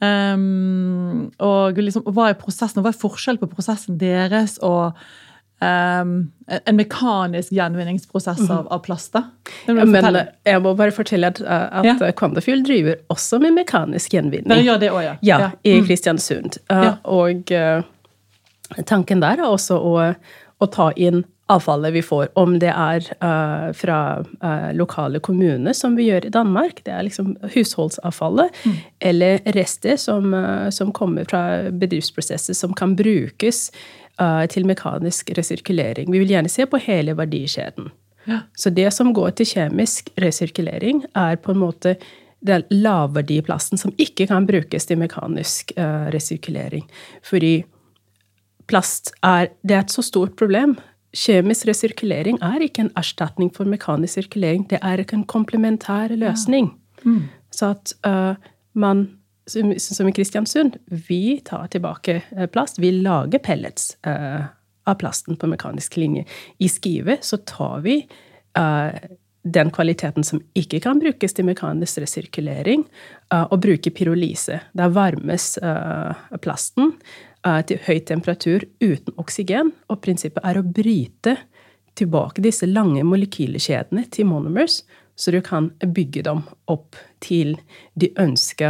Um, 0.00 1.28
og 1.42 1.78
liksom, 1.82 2.06
hva 2.14 2.30
er 2.30 2.38
prosessen, 2.38 2.80
og 2.80 2.86
hva 2.86 2.92
er 2.94 3.00
forskjellen 3.00 3.40
på 3.42 3.50
prosessen 3.50 3.98
deres 3.98 4.54
og 4.62 4.94
um, 5.58 6.12
en 6.46 6.78
mekanisk 6.78 7.50
gjenvinningsprosess 7.56 8.44
av, 8.46 8.68
av 8.72 8.80
plast? 8.86 9.18
Ja, 9.18 9.74
men 9.74 9.92
jeg 10.46 10.62
må 10.64 10.74
bare 10.78 10.94
fortelle 10.94 11.32
at, 11.34 11.42
at 11.42 11.88
ja. 11.88 11.96
Quantafuel 12.16 12.62
driver 12.66 13.00
også 13.12 13.42
med 13.42 13.58
mekanisk 13.58 14.14
gjenvinning. 14.14 14.48
Dere 14.48 14.64
gjør 14.70 14.84
det 14.84 14.92
også, 14.94 15.06
ja. 15.08 15.16
ja. 15.20 15.40
ja 15.44 15.50
I 15.66 15.80
mm. 15.80 15.88
Kristiansund. 15.90 16.60
Uh, 16.72 16.92
og 17.18 17.52
uh, 17.52 18.78
tanken 18.86 19.20
der 19.24 19.42
er 19.42 19.50
også 19.50 19.82
å, 19.82 19.98
å 20.62 20.70
ta 20.72 20.92
inn 20.96 21.26
avfallet 21.48 21.92
vi 21.92 22.02
får, 22.02 22.28
om 22.38 22.58
det 22.60 22.70
er 22.70 23.04
uh, 23.24 23.70
fra 23.76 23.98
uh, 24.20 24.70
lokale 24.76 25.20
kommuner, 25.24 25.72
som 25.72 25.96
vi 25.96 26.08
gjør 26.10 26.28
i 26.28 26.32
Danmark, 26.34 26.82
det 26.84 26.92
er 26.92 27.06
liksom 27.06 27.32
husholdsavfallet, 27.54 28.58
mm. 28.64 28.74
eller 29.10 29.40
rester 29.56 29.96
som, 30.00 30.34
uh, 30.34 30.68
som, 30.74 30.92
kommer 30.92 31.28
fra 31.28 31.70
bedriftsprosesser 31.72 32.56
som 32.56 32.74
kan 32.76 32.96
brukes 32.98 33.68
til 34.50 34.64
mekanisk 34.66 35.28
resirkulering. 35.38 36.08
Vi 36.10 36.18
vil 36.18 36.32
gjerne 36.32 36.50
se 36.50 36.64
på 36.66 36.80
hele 36.82 37.12
verdikjeden. 37.14 37.92
Ja. 38.26 38.40
Så 38.58 38.72
det 38.74 38.88
som 38.90 39.12
går 39.14 39.36
til 39.38 39.46
kjemisk 39.46 40.10
resirkulering, 40.18 41.04
er 41.14 41.38
på 41.38 41.54
en 41.54 41.60
måte 41.60 41.92
den 42.42 42.64
lavverdiplasten 42.74 43.78
som 43.78 43.94
ikke 43.94 44.26
kan 44.26 44.48
brukes 44.50 44.90
til 44.90 44.98
mekanisk 44.98 45.70
resirkulering. 46.10 46.82
Fordi 47.22 47.52
plast 48.66 49.14
er, 49.22 49.52
det 49.62 49.76
er 49.76 49.86
et 49.86 49.94
så 49.94 50.02
stort 50.02 50.34
problem 50.34 50.74
kjemisk 51.16 51.68
resirkulering 51.68 52.40
er 52.44 52.64
ikke 52.64 52.84
en 52.86 52.92
erstatning 52.98 53.50
for 53.54 53.68
mekanisk 53.68 54.18
sirkulering. 54.18 54.66
Det 54.70 54.80
er 54.82 55.02
ikke 55.02 55.16
en 55.18 55.28
komplementær 55.28 56.12
løsning. 56.16 56.72
Ja. 57.04 57.10
Mm. 57.10 57.22
Så 57.54 57.72
at 57.72 57.94
uh, 58.06 58.34
man, 58.74 59.06
som, 59.48 59.72
som, 59.78 60.08
i 60.08 60.12
Kristiansund, 60.12 60.76
vi 61.08 61.40
tar 61.44 61.70
tilbake 61.72 62.20
uh, 62.36 62.46
plast. 62.46 62.80
Vi 62.82 62.90
lager 63.00 63.38
pellets 63.38 63.94
uh, 64.06 64.50
av 64.88 64.98
plasten 65.00 65.38
på 65.38 65.48
mekanisk 65.48 65.96
linje. 65.96 66.26
I 66.58 66.68
Skive 66.68 67.18
så 67.22 67.40
tar 67.46 67.80
vi 67.86 68.02
den 69.52 69.70
kvaliteten 69.70 70.24
som 70.26 70.40
ikke 70.58 70.80
kan 70.82 70.98
brukes 71.00 71.36
til 71.36 71.46
mekanisk 71.46 72.00
resirkulering, 72.02 72.84
uh, 73.32 73.46
og 73.48 73.60
bruke 73.64 73.92
pyrolyse. 73.94 74.60
Der 74.76 74.94
varmes 74.94 75.56
uh, 75.62 76.14
plasten 76.42 76.94
uh, 77.46 77.60
til 77.66 77.80
høy 77.86 78.00
temperatur 78.08 78.66
uten 78.82 79.14
oksygen, 79.20 79.72
og 79.88 80.00
prinsippet 80.04 80.44
er 80.46 80.60
å 80.60 80.66
bryte 80.66 81.36
tilbake 81.98 82.42
disse 82.44 82.68
lange 82.68 83.02
molekylekjedene 83.06 84.06
til 84.14 84.28
monomers, 84.30 84.82
så 85.18 85.32
du 85.34 85.40
kan 85.42 85.72
bygge 85.82 86.22
dem 86.28 86.44
opp 86.70 86.94
til 87.24 87.56
de 87.98 88.12
ønska 88.22 88.68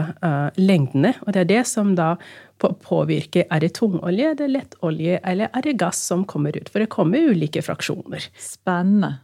lengdene. 0.56 1.10
Og 1.26 1.34
det 1.36 1.42
er 1.42 1.50
det 1.50 1.64
som 1.68 1.92
da 1.98 2.14
påvirker 2.58 3.44
er 3.52 3.60
det 3.60 3.74
tungolje, 3.76 4.30
er 4.32 4.38
det 4.38 4.48
lettolje, 4.54 5.20
eller 5.28 5.52
er 5.52 5.66
det 5.66 5.76
gass 5.80 6.00
som 6.08 6.24
kommer 6.24 6.56
ut. 6.56 6.70
For 6.72 6.80
det 6.80 6.88
kommer 6.94 7.34
ulike 7.34 7.60
fraksjoner. 7.66 8.30
Spennende. 8.40 9.18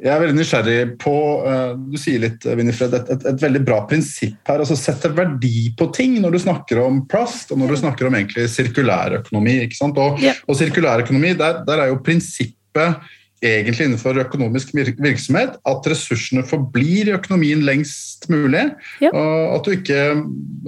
Jeg 0.00 0.10
er 0.14 0.22
veldig 0.22 0.36
nysgjerrig 0.38 0.76
på 1.02 1.14
uh, 1.44 1.74
Du 1.76 1.98
sier 2.00 2.22
litt, 2.22 2.44
Winifred, 2.56 2.94
et, 2.96 3.10
et, 3.12 3.26
et, 3.32 3.42
veldig 3.42 3.60
bra 3.66 3.82
prinsipp 3.90 4.48
her. 4.48 4.62
altså 4.62 4.78
Sette 4.78 5.10
verdi 5.12 5.70
på 5.76 5.90
ting 5.96 6.16
når 6.22 6.36
du 6.36 6.40
snakker 6.46 6.80
om 6.84 7.02
plast 7.10 7.52
og 7.52 7.60
når 7.60 7.74
du 7.74 7.80
snakker 7.82 8.08
om 8.08 8.16
egentlig 8.16 8.48
sirkulærøkonomi. 8.54 9.58
ikke 9.66 9.76
sant? 9.76 10.00
Og, 10.00 10.20
yeah. 10.22 10.40
og 10.48 10.56
sirkulærøkonomi, 10.56 11.34
der, 11.40 11.60
der 11.68 11.84
er 11.84 11.92
jo 11.92 12.00
prinsippet 12.04 13.10
egentlig 13.40 13.86
innenfor 13.86 14.18
økonomisk 14.20 14.74
virksomhet 14.76 15.54
at 15.68 15.86
ressursene 15.88 16.42
forblir 16.44 17.08
i 17.08 17.14
økonomien 17.16 17.62
lengst 17.64 18.26
mulig. 18.32 18.66
Ja. 19.00 19.12
Og 19.16 19.54
at 19.56 19.64
du, 19.64 19.72
ikke, 19.78 20.00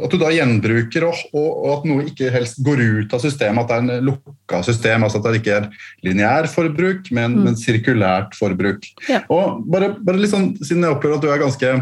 at 0.06 0.14
du 0.14 0.18
da 0.20 0.32
gjenbruker, 0.32 1.06
og, 1.10 1.20
og, 1.36 1.68
at 1.74 1.86
noe 1.90 2.06
ikke 2.08 2.32
helst 2.32 2.62
går 2.64 2.80
ut 2.80 3.12
av 3.12 3.24
systemet. 3.24 3.62
At 3.62 3.68
det 3.68 3.76
er 3.76 3.84
en 4.00 4.08
lukka 4.08 4.62
system, 4.64 5.04
altså 5.04 5.20
at 5.20 5.28
det 5.28 5.42
ikke 5.42 5.58
er 5.60 5.70
lineær 6.06 6.48
forbruk, 6.52 7.12
men, 7.12 7.36
mm. 7.36 7.46
men 7.48 7.60
sirkulært 7.60 8.36
forbruk. 8.40 8.88
Ja. 9.10 9.20
Og 9.32 9.64
bare, 9.72 9.92
bare 10.00 10.30
sånn, 10.30 10.52
Siden 10.62 10.86
jeg 10.86 10.94
opplever 10.94 11.18
at 11.18 11.24
du 11.24 11.30
er 11.32 11.40
ganske 11.42 11.72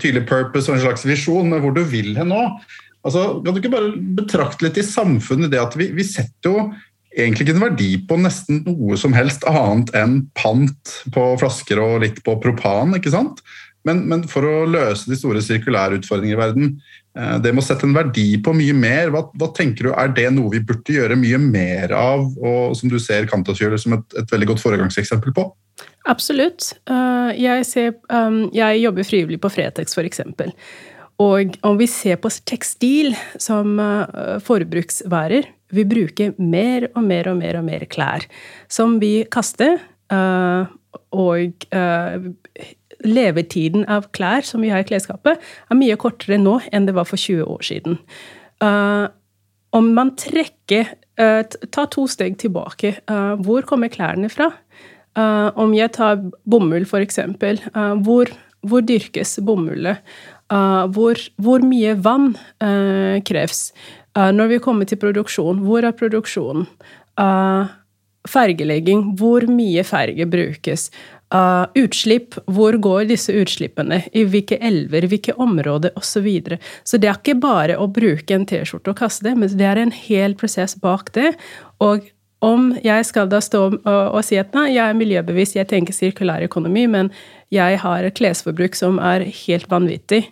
tydelig 0.00 0.24
purpose 0.28 0.70
og 0.70 0.76
en 0.76 0.84
slags 0.84 1.04
visjon 1.06 1.48
med 1.50 1.62
hvor 1.64 1.74
du 1.76 1.82
vil 1.88 2.14
hen 2.18 2.30
nå, 2.32 2.42
altså, 3.06 3.26
kan 3.44 3.54
du 3.54 3.60
ikke 3.60 3.72
bare 3.72 3.94
betrakte 4.18 4.66
litt 4.66 4.80
i 4.80 4.86
samfunnet 4.86 5.52
det 5.52 5.60
at 5.62 5.76
vi, 5.78 5.90
vi 5.96 6.06
setter 6.06 6.50
jo 6.50 6.66
egentlig 7.14 7.46
ikke 7.46 7.56
en 7.56 7.66
verdi 7.68 7.90
på 8.08 8.18
nesten 8.20 8.62
noe 8.66 8.98
som 9.00 9.14
helst 9.16 9.46
annet 9.48 9.92
enn 9.96 10.18
pant 10.38 10.96
på 11.14 11.28
flasker 11.40 11.80
og 11.82 12.00
litt 12.04 12.20
på 12.26 12.36
propan. 12.42 12.96
ikke 12.98 13.14
sant? 13.14 13.42
Men, 13.84 14.00
men 14.08 14.22
for 14.28 14.46
å 14.48 14.64
løse 14.68 15.10
de 15.10 15.16
store 15.18 15.42
sirkulære 15.44 16.00
utfordringene 16.00 16.36
i 16.36 16.40
verden, 16.40 16.70
eh, 17.18 17.34
det 17.44 17.52
må 17.52 17.64
sette 17.64 17.84
en 17.84 17.96
verdi 17.96 18.38
på 18.44 18.54
mye 18.56 18.76
mer. 18.76 19.12
Hva, 19.12 19.26
hva, 19.36 19.50
tenker 19.56 19.88
du, 19.88 19.92
Er 19.92 20.14
det 20.16 20.30
noe 20.32 20.54
vi 20.54 20.62
burde 20.64 20.96
gjøre 20.96 21.18
mye 21.20 21.40
mer 21.42 21.92
av, 21.96 22.24
og 22.40 22.78
som 22.78 22.92
du 22.92 22.96
ser 23.02 23.28
Kantas 23.30 23.60
som 23.82 23.98
et, 23.98 24.06
et, 24.16 24.32
veldig 24.32 24.54
godt 24.54 24.64
foregangseksempel 24.64 25.36
på? 25.36 25.50
Absolutt. 26.08 26.72
Uh, 26.88 27.32
jeg, 27.36 27.68
ser, 27.68 27.94
um, 28.12 28.46
jeg 28.56 28.80
jobber 28.82 29.06
frivillig 29.08 29.40
på 29.40 29.52
Fretex, 29.52 29.96
f.eks. 29.96 30.22
Og 31.20 31.54
om 31.64 31.76
vi 31.78 31.86
ser 31.88 32.18
på 32.20 32.32
tekstil 32.48 33.12
som 33.40 33.76
uh, 33.78 34.40
forbruksvarer, 34.44 35.48
vi 35.74 35.84
bruker 35.88 36.34
mer 36.38 36.88
og 36.94 37.02
mer 37.06 37.30
og 37.32 37.40
mer 37.40 37.58
og 37.60 37.66
mer 37.66 37.84
klær 37.90 38.26
som 38.72 38.98
vi 39.02 39.24
kaster. 39.32 39.80
Uh, 40.12 40.68
og 41.14 41.66
uh, 41.74 42.26
levetiden 43.04 43.84
av 43.90 44.08
klær 44.14 44.46
som 44.46 44.62
vi 44.62 44.70
har 44.72 44.84
i 44.84 44.88
klesskapet, 44.88 45.40
er 45.40 45.78
mye 45.78 45.96
kortere 46.00 46.38
nå 46.40 46.58
enn 46.72 46.86
det 46.88 46.94
var 46.96 47.08
for 47.08 47.20
20 47.20 47.48
år 47.50 47.64
siden. 47.66 47.98
Uh, 48.62 49.06
om 49.74 49.94
man 49.96 50.14
trekker 50.18 51.00
Ta 51.14 51.84
to 51.86 52.08
steg 52.10 52.40
tilbake. 52.42 52.88
hvor 53.46 53.62
kommer 53.62 53.86
klærne 53.86 54.26
fra? 54.26 54.48
om 55.14 55.74
jeg 55.76 55.92
tar 55.94 56.16
bomull, 56.42 56.82
for 56.90 56.98
eksempel. 56.98 57.60
hvor, 58.02 58.32
hvor 58.66 58.82
dyrkes 58.82 59.38
bomullet? 59.46 60.02
hvor, 60.50 61.14
hvor 61.38 61.62
mye 61.62 61.94
vann 62.02 62.34
kreves? 63.22 63.70
Uh, 64.14 64.30
når 64.34 64.52
vi 64.52 64.60
kommer 64.62 64.88
til 64.88 65.00
produksjon, 65.02 65.64
hvor 65.66 65.86
er 65.86 65.96
produksjonen? 65.96 66.68
Uh, 67.18 67.66
fergelegging, 68.30 69.12
hvor 69.18 69.46
mye 69.50 69.84
ferge 69.86 70.26
brukes? 70.30 70.88
Uh, 71.34 71.66
utslipp, 71.80 72.36
hvor 72.46 72.76
går 72.78 73.08
disse 73.10 73.34
utslippene? 73.34 74.04
I 74.14 74.22
hvilke 74.30 74.60
elver, 74.62 75.08
hvilke 75.10 75.34
områder, 75.34 75.94
osv. 75.98 76.10
Så, 76.14 76.22
videre. 76.22 76.58
så 76.86 77.00
det 77.00 77.10
er 77.10 77.18
ikke 77.18 77.40
bare 77.42 77.78
å 77.80 77.88
bruke 77.90 78.36
en 78.36 78.46
T-skjorte 78.46 78.92
og 78.92 79.00
kaste 79.00 79.26
det, 79.26 79.34
men 79.40 79.50
det 79.50 79.66
er 79.66 79.82
en 79.82 79.94
hel 79.94 80.36
prosess 80.38 80.76
bak 80.78 81.10
det. 81.16 81.32
Og 81.82 82.06
om 82.44 82.72
jeg 82.84 83.06
skal 83.08 83.30
da 83.32 83.40
stå 83.42 83.62
og, 83.66 83.80
og 83.88 84.20
si 84.26 84.38
at 84.38 84.54
nei, 84.56 84.74
jeg 84.76 84.84
er 84.84 84.98
miljøbevisst, 84.98 85.56
jeg 85.58 85.70
tenker 85.70 85.96
sirkulær 85.96 86.44
økonomi, 86.46 86.86
men 86.90 87.10
jeg 87.54 87.80
har 87.82 88.04
et 88.04 88.16
klesforbruk 88.18 88.76
som 88.78 89.00
er 89.02 89.24
helt 89.46 89.70
vanvittig, 89.72 90.26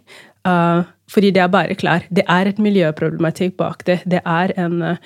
uh, 0.49 0.81
fordi 1.13 1.31
det 1.35 1.43
er 1.45 1.51
bare 1.53 1.75
klær. 1.79 2.03
Det 2.11 2.25
er 2.29 2.45
et 2.49 2.59
miljøproblematikk 2.63 3.57
bak 3.61 3.79
det. 3.89 3.99
Det 4.09 4.21
er 4.25 4.49
en 4.61 4.83
uh, 4.83 4.97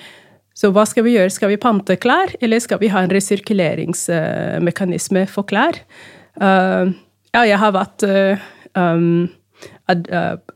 Så 0.57 0.71
hva 0.73 0.85
skal 0.89 1.03
vi 1.05 1.13
gjøre? 1.13 1.29
Skal 1.29 1.49
vi 1.51 1.57
pante 1.61 1.95
klær, 2.01 2.33
eller 2.41 2.59
skal 2.59 2.79
vi 2.81 2.87
ha 2.89 2.99
en 3.05 3.13
resirkuleringsmekanisme 3.13 5.27
for 5.29 5.43
klær? 5.45 5.77
Uh, 6.41 6.89
ja, 7.35 7.41
jeg 7.45 7.57
har 7.61 7.71
vært 7.75 8.03
um, 8.73 9.29
ad, 9.85 10.09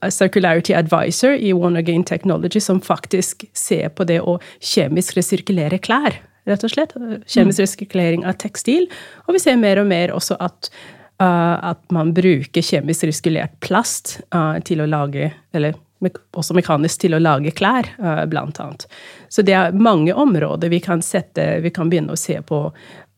circularity 0.10 0.74
advisor 0.74 1.38
i 1.38 1.54
One 1.54 1.80
Again 1.80 2.04
Technology, 2.04 2.60
som 2.60 2.82
faktisk 2.82 3.44
ser 3.54 3.90
på 3.94 4.04
det 4.10 4.22
å 4.26 4.40
kjemisk 4.58 5.18
resirkulere 5.20 5.78
klær, 5.78 6.18
rett 6.50 6.64
og 6.66 6.70
slett. 6.74 6.94
Kjemisk 7.30 7.60
mm. 7.60 7.66
resirkulering 7.66 8.26
av 8.26 8.34
tekstil. 8.42 8.90
Og 9.28 9.34
vi 9.38 9.40
ser 9.44 9.56
mer 9.62 9.78
og 9.84 9.88
mer 9.92 10.10
også 10.16 10.36
at 10.42 10.72
at 11.24 11.84
man 11.94 12.13
bruker 12.16 12.66
kjemisk 12.66 13.06
reskulert 13.10 13.60
plast 13.63 14.20
uh, 14.36 14.58
til 14.66 14.82
å 14.82 14.90
lage 14.90 15.32
Eller 15.54 15.78
også 16.34 16.56
mekanisk 16.58 17.04
til 17.04 17.13
å 17.13 17.22
lage 17.22 17.51
klær, 17.54 17.86
uh, 18.01 18.24
blant 18.25 18.58
annet. 18.63 18.88
Så 19.30 19.46
det 19.46 19.54
er 19.54 19.75
mange 19.78 20.16
områder 20.18 20.72
vi 20.74 20.80
kan 20.82 21.04
sette 21.06 21.60
Vi 21.62 21.70
kan 21.74 21.92
begynne 21.92 22.16
å 22.16 22.22
se 22.22 22.42
på 22.42 22.66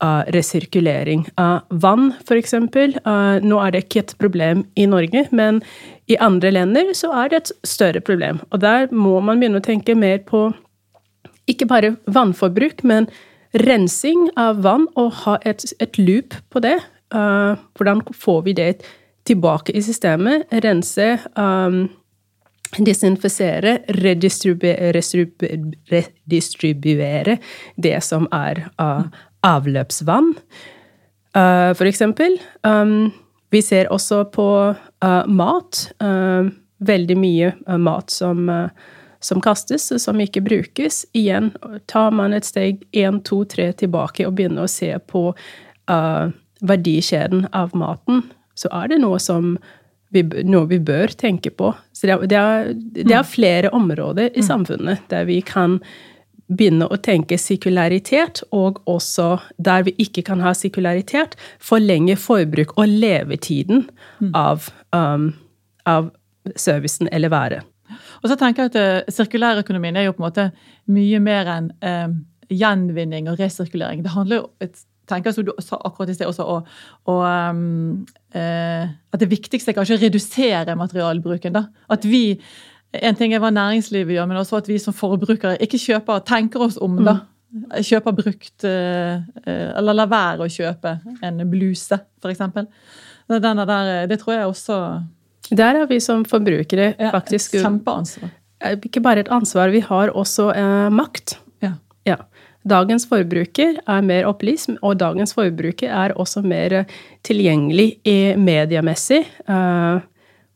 resirkulering. 0.03 1.21
vann, 1.69 2.09
for 2.27 2.35
eksempel. 2.35 2.97
nå 3.39 3.59
er 3.63 3.71
det 3.71 3.85
ikke 3.85 4.01
et 4.01 4.13
problem 4.19 4.65
i 4.75 4.83
Norge, 4.83 5.21
men 5.31 5.61
i 6.11 6.17
andre 6.19 6.51
länder 6.51 6.91
så 6.91 7.13
er 7.21 7.29
det 7.29 7.37
et 7.37 7.51
større 7.63 8.01
problem. 8.03 8.41
Og 8.51 8.59
der 8.59 8.91
må 8.91 9.21
man 9.23 9.39
begynne 9.39 9.61
å 9.61 9.63
tenke 9.63 9.95
mer 9.95 10.17
på 10.27 10.49
ikke 11.47 11.69
bare 11.71 11.95
vannforbruk, 12.11 12.83
men 12.83 13.07
rensing 13.63 14.29
av 14.39 14.63
vann 14.65 14.87
og 14.99 15.13
ha 15.23 15.37
et, 15.45 15.65
et 15.83 15.99
loop 16.01 16.35
på 16.51 16.61
det. 16.63 16.77
Uh, 17.13 17.53
hvordan 17.77 18.01
får 18.13 18.41
vi 18.47 18.53
det 18.57 18.71
tilbake 19.27 19.71
i 19.71 19.83
systemet? 19.83 20.43
Rense, 20.63 21.17
um, 21.37 21.89
desinfisere, 22.77 23.77
redistribuere 23.87 25.01
det 27.75 28.03
som 28.03 28.27
er 28.33 28.65
uh, 28.81 29.03
avløpsvann, 29.45 30.33
uh, 31.37 31.73
for 31.77 31.85
eksempel. 31.85 32.41
Um, 32.63 33.11
vi 33.53 33.61
ser 33.61 33.91
også 33.93 34.23
på 34.33 34.73
mat. 35.27 35.93
veldig 36.83 37.17
mye 37.17 37.51
mat 37.77 38.11
som 38.11 38.49
som 39.23 39.41
kastes, 39.41 40.03
som 40.03 40.19
ikke 40.19 40.41
brukes. 40.41 41.05
Igjen 41.13 41.51
tar 41.85 42.11
man 42.11 42.33
et 42.33 42.45
steg 42.45 42.83
én, 42.91 43.21
to, 43.23 43.45
tre 43.45 43.71
tilbake 43.71 44.27
og 44.27 44.35
begynner 44.35 44.65
å 44.65 44.71
se 44.71 44.91
på 45.07 45.29
uh, 45.31 46.27
verdikjeden 46.63 47.47
av 47.55 47.73
maten, 47.77 48.23
så 48.57 48.69
er 48.81 48.93
det 48.93 49.01
noe 49.03 49.19
som 49.21 49.55
vi, 50.13 50.23
noe 50.45 50.69
vi 50.69 50.79
bør 50.83 51.13
tenke 51.17 51.51
på. 51.53 51.73
Så 51.95 52.07
det 52.07 52.15
er, 52.15 52.25
det 52.29 52.39
er, 52.39 52.73
det 53.01 53.11
er 53.11 53.25
mm. 53.25 53.29
flere 53.29 53.71
områder 53.73 54.29
i 54.31 54.43
mm. 54.43 54.47
samfunnet 54.47 55.05
der 55.13 55.27
vi 55.29 55.39
kan 55.45 55.79
begynne 56.53 56.85
å 56.91 56.99
tenke 57.01 57.37
sirkularitet, 57.39 58.43
og 58.53 58.81
også 58.89 59.37
der 59.63 59.85
vi 59.87 59.95
ikke 60.03 60.25
kan 60.27 60.43
ha 60.43 60.53
sirkularitet, 60.57 61.37
forlenge 61.63 62.17
forbruk 62.19 62.75
og 62.77 62.91
levetiden 62.91 63.87
mm. 64.19 64.33
av, 64.37 64.67
um, 64.93 65.31
av 65.89 66.11
servicen 66.59 67.09
eller 67.11 67.33
været. 67.33 67.69
Og 68.21 68.29
så 68.31 68.37
tenker 68.39 68.67
jeg 68.67 68.73
at 68.73 68.77
uh, 69.07 69.11
Sirkulærøkonomien 69.13 69.97
er 69.99 70.07
jo 70.07 70.15
på 70.15 70.23
en 70.23 70.27
måte 70.27 70.47
mye 70.91 71.19
mer 71.23 71.49
enn 71.51 71.71
uh, 71.83 72.13
gjenvinning 72.53 73.29
og 73.31 73.39
resirkulering. 73.41 74.03
Det 74.05 74.13
handler 74.13 74.43
jo 74.43 74.49
et 74.63 74.83
tenker, 75.09 75.33
som 75.35 75.45
du 75.45 75.51
sa 75.63 75.79
akkurat 75.83 76.11
i 76.11 76.17
sted 76.17 76.29
også, 76.29 76.45
og, 76.47 76.69
og 77.11 77.23
um, 77.25 78.05
eh, 78.35 78.87
at 78.87 79.21
det 79.21 79.29
viktigste 79.31 79.73
er 79.73 79.77
kanskje 79.77 79.97
å 79.97 80.03
redusere 80.03 80.77
materialbruken. 80.79 81.55
da. 81.55 81.67
At 81.93 82.07
vi 82.07 82.39
En 82.93 83.15
ting 83.17 83.31
er 83.33 83.39
hva 83.41 83.49
næringslivet 83.49 84.13
gjør, 84.13 84.27
men 84.29 84.37
også 84.37 84.59
at 84.59 84.67
vi 84.69 84.75
som 84.77 84.93
forbrukere 84.93 85.55
ikke 85.65 85.79
kjøper, 85.81 86.19
tenker 86.29 86.61
oss 86.61 86.75
om. 86.77 86.99
da. 87.01 87.15
Kjøper 87.81 88.13
brukt 88.13 88.65
eh, 88.69 89.17
Eller 89.49 89.97
lar 89.97 90.11
være 90.11 90.45
å 90.45 90.49
kjøpe 90.49 90.99
en 91.25 91.41
bluse, 91.49 91.97
f.eks. 92.21 92.43
Denne 93.33 93.65
der, 93.65 94.05
det 94.09 94.19
tror 94.21 94.33
jeg 94.35 94.45
også 94.51 94.77
Der 95.49 95.79
er 95.81 95.89
vi 95.89 95.97
som 96.03 96.21
forbrukere 96.25 96.93
faktisk 97.13 97.57
ja, 97.57 97.63
Kjempeansvar. 97.65 98.29
Ikke 98.77 99.01
bare 99.01 99.25
et 99.25 99.31
ansvar, 99.33 99.73
vi 99.73 99.81
har 99.83 100.13
også 100.13 100.51
eh, 100.53 100.89
makt. 100.93 101.39
Dagens 102.63 103.05
forbruker 103.09 103.81
er 103.83 104.07
mer 104.07 104.29
opplyst, 104.29 104.71
og 104.81 104.99
dagens 105.01 105.35
forbruker 105.35 105.91
er 105.91 106.15
også 106.19 106.43
mer 106.45 106.83
tilgjengelig 107.27 107.97
i 108.07 108.17
mediemessig. 108.39 109.23
Uh, 109.47 109.99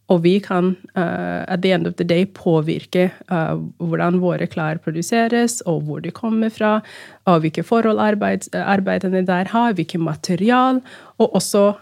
og 0.08 0.22
vi 0.24 0.38
kan 0.40 0.72
uh, 0.96 1.44
at 1.52 1.60
the 1.66 1.74
end 1.76 1.90
of 1.90 1.98
the 2.00 2.08
day 2.08 2.24
påvirke 2.24 3.10
hvordan 3.28 4.22
våre 4.24 4.48
klær 4.48 4.80
produseres, 4.80 5.60
og 5.68 5.82
hvor 5.84 6.00
de 6.00 6.12
kommer 6.16 6.50
fra, 6.50 6.80
og 7.26 7.42
hvilke 7.44 7.64
forhold 7.64 8.00
arbeid, 8.00 8.48
arbeidene 8.56 9.26
der 9.28 9.52
har, 9.52 9.74
hvilket 9.74 10.00
material, 10.00 10.80
og 11.18 11.36
også 11.36 11.74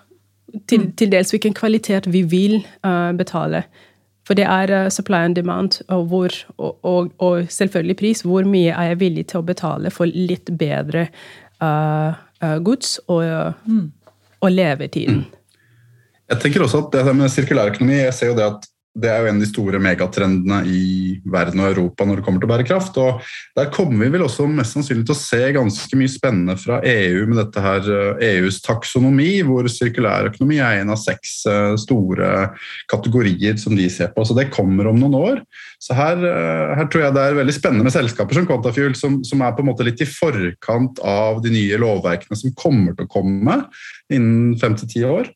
til, 0.67 0.89
til 0.97 1.11
dels 1.11 1.29
hvilken 1.29 1.53
kvalitet 1.53 2.09
vi 2.09 2.21
vil 2.21 2.63
betale 2.81 3.17
betale. 3.17 3.63
For 4.25 4.37
det 4.37 4.47
er 4.49 4.89
supply 4.89 5.21
and 5.27 5.35
demand, 5.37 5.81
og, 5.87 6.07
hvor, 6.09 6.33
og, 6.57 6.79
og, 6.83 7.11
og, 7.21 7.45
selvfølgelig 7.49 7.97
pris. 7.99 8.21
Hvor 8.25 8.47
mye 8.49 8.73
er 8.73 8.93
jeg 8.93 8.99
villig 8.99 9.27
til 9.29 9.43
å 9.43 9.45
betale 9.45 9.91
for 9.93 10.09
litt 10.09 10.49
bedre 10.57 11.07
gods 12.65 12.97
og, 13.05 13.53
mm. 13.69 13.83
og 14.41 14.51
levetiden? 14.51 15.21
Mm. 15.23 15.59
Jeg 16.33 16.41
tenker 16.41 16.65
også 16.65 16.87
at 16.87 16.95
det 16.97 17.13
med 17.13 17.29
sirkulærøkonomi 17.29 17.99
jeg 17.99 18.13
ser 18.17 18.31
jo 18.31 18.37
det 18.39 18.47
at 18.47 18.65
det 18.95 19.09
er 19.11 19.23
jo 19.23 19.27
en 19.27 19.39
av 19.39 19.43
de 19.43 19.49
store 19.49 19.79
megatrendene 19.83 20.61
i 20.71 20.83
verden 21.27 21.59
og 21.59 21.73
Europa 21.73 22.05
når 22.07 22.19
det 22.19 22.25
kommer 22.25 22.43
til 22.43 22.51
bærekraft. 22.51 22.97
og 23.01 23.25
Der 23.57 23.67
kommer 23.73 24.05
vi 24.05 24.11
vel 24.13 24.23
også 24.23 24.47
mest 24.47 24.77
sannsynlig 24.77 25.03
til 25.09 25.15
å 25.15 25.19
se 25.19 25.41
ganske 25.57 25.99
mye 25.99 26.11
spennende 26.11 26.55
fra 26.59 26.79
EU 26.79 27.25
med 27.27 27.41
dette 27.41 27.63
her 27.65 27.89
EUs 27.89 28.55
eh, 28.55 28.61
e 28.61 28.65
taksonomi, 28.69 29.29
hvor 29.47 29.67
sirkulærøkonomi 29.71 30.61
er 30.63 30.79
en 30.79 30.93
av 30.95 31.01
seks 31.01 31.35
eh, 31.51 31.73
store 31.81 32.31
kategorier 32.91 33.59
som 33.59 33.75
de 33.75 33.89
ser 33.91 34.13
på. 34.15 34.23
Så 34.23 34.37
det 34.37 34.47
kommer 34.55 34.87
om 34.87 35.01
noen 35.01 35.19
år. 35.19 35.43
Så 35.83 35.97
her, 35.97 36.23
eh, 36.23 36.75
her 36.79 36.87
tror 36.87 37.03
jeg 37.03 37.17
det 37.17 37.25
er 37.25 37.39
veldig 37.41 37.57
spennende 37.57 37.89
med 37.89 37.95
selskaper 37.97 38.39
som 38.39 38.47
Quantafuel, 38.47 38.95
som, 38.95 39.19
som 39.27 39.43
er 39.43 39.57
på 39.57 39.65
en 39.65 39.73
måte 39.73 39.87
litt 39.87 39.99
i 40.05 40.07
forkant 40.07 41.03
av 41.03 41.43
de 41.43 41.51
nye 41.51 41.83
lovverkene 41.83 42.39
som 42.39 42.55
kommer 42.55 42.95
til 42.95 43.09
å 43.09 43.11
komme 43.11 43.59
innen 44.07 44.55
fem 44.61 44.79
til 44.79 44.91
ti 44.91 45.03
år. 45.03 45.27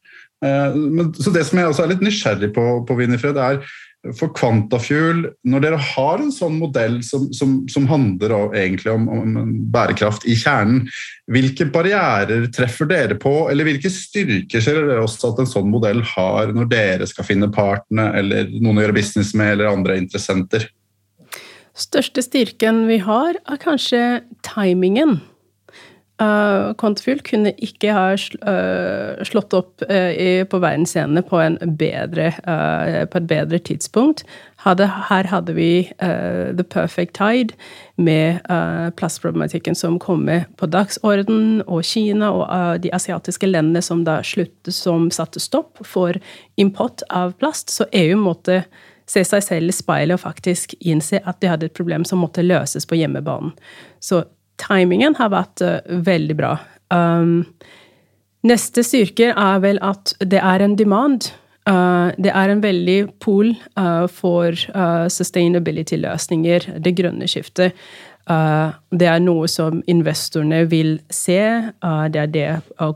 Eh, 0.45 0.75
men, 0.75 1.13
så 1.13 1.33
Det 1.35 1.45
som 1.47 1.59
jeg 1.59 1.69
også 1.69 1.85
er 1.85 1.93
litt 1.93 2.03
nysgjerrig 2.05 2.51
på, 2.55 2.65
på 2.87 2.99
Winifred, 2.99 3.37
er 3.37 3.61
for 4.15 4.31
Quantafuel, 4.31 5.25
når 5.43 5.63
dere 5.65 5.77
har 5.83 6.21
en 6.23 6.31
sånn 6.31 6.55
modell 6.61 7.01
som, 7.03 7.25
som, 7.35 7.57
som 7.67 7.87
handler 7.89 8.31
om, 8.31 8.53
egentlig 8.55 8.93
om, 8.93 9.09
om, 9.11 9.33
bærekraft 9.73 10.23
i 10.23 10.37
kjernen, 10.39 10.85
hvilke 11.27 11.67
barrierer 11.73 12.47
treffer 12.55 12.87
dere 12.87 13.17
på, 13.19 13.33
eller 13.51 13.67
hvilke 13.67 13.91
styrker 13.91 14.63
ser 14.63 14.79
dere 14.79 15.03
også 15.03 15.33
at 15.33 15.43
en 15.43 15.51
sånn 15.51 15.67
modell 15.71 15.99
har 16.15 16.53
når 16.55 16.71
dere 16.71 17.09
skal 17.11 17.27
finne 17.27 17.51
partene, 17.51 18.07
eller 18.21 18.47
noen 18.55 18.79
å 18.79 18.87
gjøre 18.87 18.99
business 19.01 19.33
med, 19.35 19.57
eller 19.57 19.73
andre 19.73 19.99
interessenter? 19.99 20.69
Største 21.79 22.23
styrken 22.23 22.85
vi 22.87 23.01
har, 23.03 23.35
er 23.35 23.59
kanskje 23.59 24.21
timingen. 24.47 25.19
Uh, 26.19 26.73
kunne 27.23 27.53
ikke 27.63 27.93
ha 27.95 28.09
uh, 28.11 29.21
slått 29.23 29.53
opp 29.55 29.85
i, 29.87 30.43
på 30.43 30.59
verdensscenene 30.59 31.23
på, 31.23 31.39
på, 31.39 33.21
et 33.21 33.29
bedre 33.29 33.59
tidspunkt. 33.59 34.25
Her 34.65 35.29
hadde 35.31 35.55
vi 35.55 35.87
The 35.99 36.65
Perfect 36.67 37.15
Tide 37.15 37.55
med 37.95 38.43
plastproblematikken 38.99 39.75
som 39.75 39.95
kommer 39.99 40.43
på 40.59 40.67
dagsorden, 40.67 41.63
og 41.67 41.87
Kina 41.87 42.33
og 42.35 42.83
de 42.83 42.91
asiatiske 42.91 43.47
landene 43.47 43.81
som 43.81 44.03
da 44.03 44.19
sluttet, 44.19 44.75
som 44.75 45.07
satte 45.15 45.39
stopp 45.39 45.79
for 45.87 46.19
import 46.59 47.05
av 47.09 47.37
plast. 47.39 47.71
Så 47.71 47.87
EU 47.95 48.19
måtte 48.19 48.65
se 49.09 49.23
seg 49.25 49.43
selv 49.45 49.71
i 49.71 49.75
speilet 49.75 50.17
og 50.17 50.23
faktisk 50.23 50.75
innse 50.79 51.21
at 51.25 51.39
de 51.41 51.49
hadde 51.49 51.69
et 51.69 51.77
problem 51.77 52.05
som 52.05 52.21
måtte 52.21 52.45
løses 52.45 52.87
på 52.89 52.99
hjemmebanen. 52.99 53.55
Så 54.03 54.23
timingen 54.61 55.17
har 55.19 55.31
vært 55.33 55.63
uh, 55.65 55.79
veldig 56.05 56.37
bra. 56.39 56.55
Um, 56.93 57.45
neste 58.47 58.83
styrke 58.85 59.31
er 59.33 59.63
vel 59.63 59.81
at 59.85 60.13
det 60.19 60.41
er 60.41 60.65
en 60.65 60.77
demand. 60.79 61.31
Uh, 61.69 62.11
det 62.17 62.33
er 62.33 62.51
en 62.51 62.63
veldig 62.63 62.99
pool 63.21 63.53
uh, 63.79 64.05
for 64.11 64.55
sustainability-løsninger, 65.09 66.71
det 66.79 66.95
grønne 66.97 67.27
skiftet. 67.29 67.75
det 68.91 69.07
er 69.09 69.21
noe 69.25 69.47
som 69.49 69.79
investorene 69.89 70.59
vil 70.69 70.99
se. 71.09 71.39
det 72.13 72.19
er 72.21 72.27
det 72.29 72.49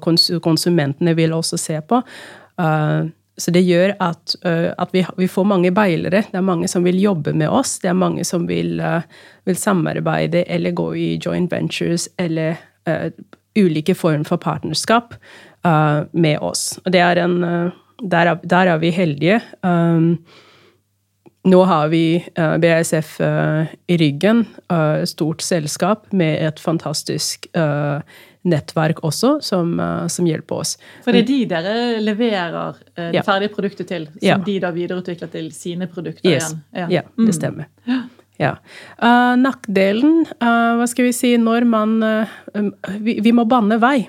kons 0.04 0.30
konsumentene 0.46 1.16
vil 1.18 1.34
også 1.34 1.58
se 1.58 1.80
på. 1.82 2.04
Så 3.38 3.52
det 3.52 3.64
gjør 3.66 3.96
at, 4.04 4.36
uh, 4.46 4.72
at 4.78 4.94
vi, 4.94 5.02
vi, 5.18 5.28
får 5.28 5.48
mange 5.50 5.72
beilere. 5.74 6.24
Det 6.30 6.38
er 6.38 6.46
mange 6.46 6.70
som 6.70 6.86
vil 6.86 7.00
jobbe 7.02 7.34
med 7.34 7.50
oss. 7.50 7.80
Det 7.82 7.90
er 7.90 7.98
mange 7.98 8.26
som 8.28 8.46
vil, 8.50 8.78
uh, 8.78 9.02
vil 9.50 9.58
samarbeide 9.58 10.46
eller 10.46 10.76
gå 10.78 10.92
i 10.94 11.08
joint 11.18 11.52
ventures 11.52 12.08
eller 12.22 12.60
uh, 12.90 13.10
ulike 13.58 13.96
former 13.98 14.26
for 14.28 14.42
partnerskap 14.42 15.18
med 15.64 16.42
oss. 16.44 16.74
Og 16.84 16.96
er 17.00 17.22
en 17.22 17.36
der 18.12 18.28
er, 18.28 18.40
der 18.44 18.68
er 18.68 18.80
vi 18.82 18.90
heldige. 18.92 19.38
Um, 19.64 20.18
nå 21.48 21.62
har 21.64 21.88
vi 21.88 22.26
BASF 22.36 23.22
i 23.88 23.98
ryggen. 24.02 24.44
stort 25.06 25.42
selskap 25.42 26.12
med 26.12 26.48
et 26.48 26.60
fantastisk 26.60 27.48
nettverk 28.48 29.04
også 29.08 29.38
som, 29.44 29.76
eh, 29.80 30.08
som, 30.12 30.28
hjelper 30.28 30.64
oss. 30.64 30.76
For 31.06 31.16
det 31.16 31.24
er 31.24 31.30
de 31.30 31.40
dere 31.52 31.76
leverer 32.04 32.82
eh, 32.96 33.12
det 33.12 33.22
ja. 33.22 33.26
ferdige 33.26 33.54
produktet 33.56 33.90
til, 33.92 34.10
som 34.18 34.28
ja. 34.28 34.40
de 34.46 34.58
da 34.64 34.74
videreutvikler 34.76 35.32
til 35.34 35.52
sine 35.56 35.88
produkter 35.92 36.28
yes. 36.28 36.52
igjen? 36.52 36.66
Ja, 36.76 36.90
ja 37.00 37.06
det 37.08 37.30
mm. 37.30 37.38
stemmer. 37.40 37.72
Ja. 38.42 38.56
Uh, 38.98 39.36
nakkdelen, 39.40 40.26
uh, 40.42 40.74
hva 40.80 40.88
skal 40.90 41.08
vi 41.08 41.14
si, 41.16 41.36
når 41.40 41.68
man 41.70 42.00
uh, 42.02 42.34
vi, 42.98 43.20
vi, 43.24 43.32
må 43.36 43.46
banne 43.48 43.78
vei. 43.82 44.00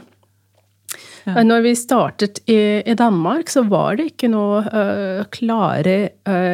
Ja. 1.24 1.40
Når 1.44 1.62
vi 1.64 1.70
startet 1.78 2.42
i, 2.50 2.56
i, 2.84 2.94
Danmark, 2.98 3.48
så 3.52 3.62
var 3.64 3.96
det 3.96 4.10
ikke 4.10 4.28
noe 4.28 4.60
klare 5.32 5.94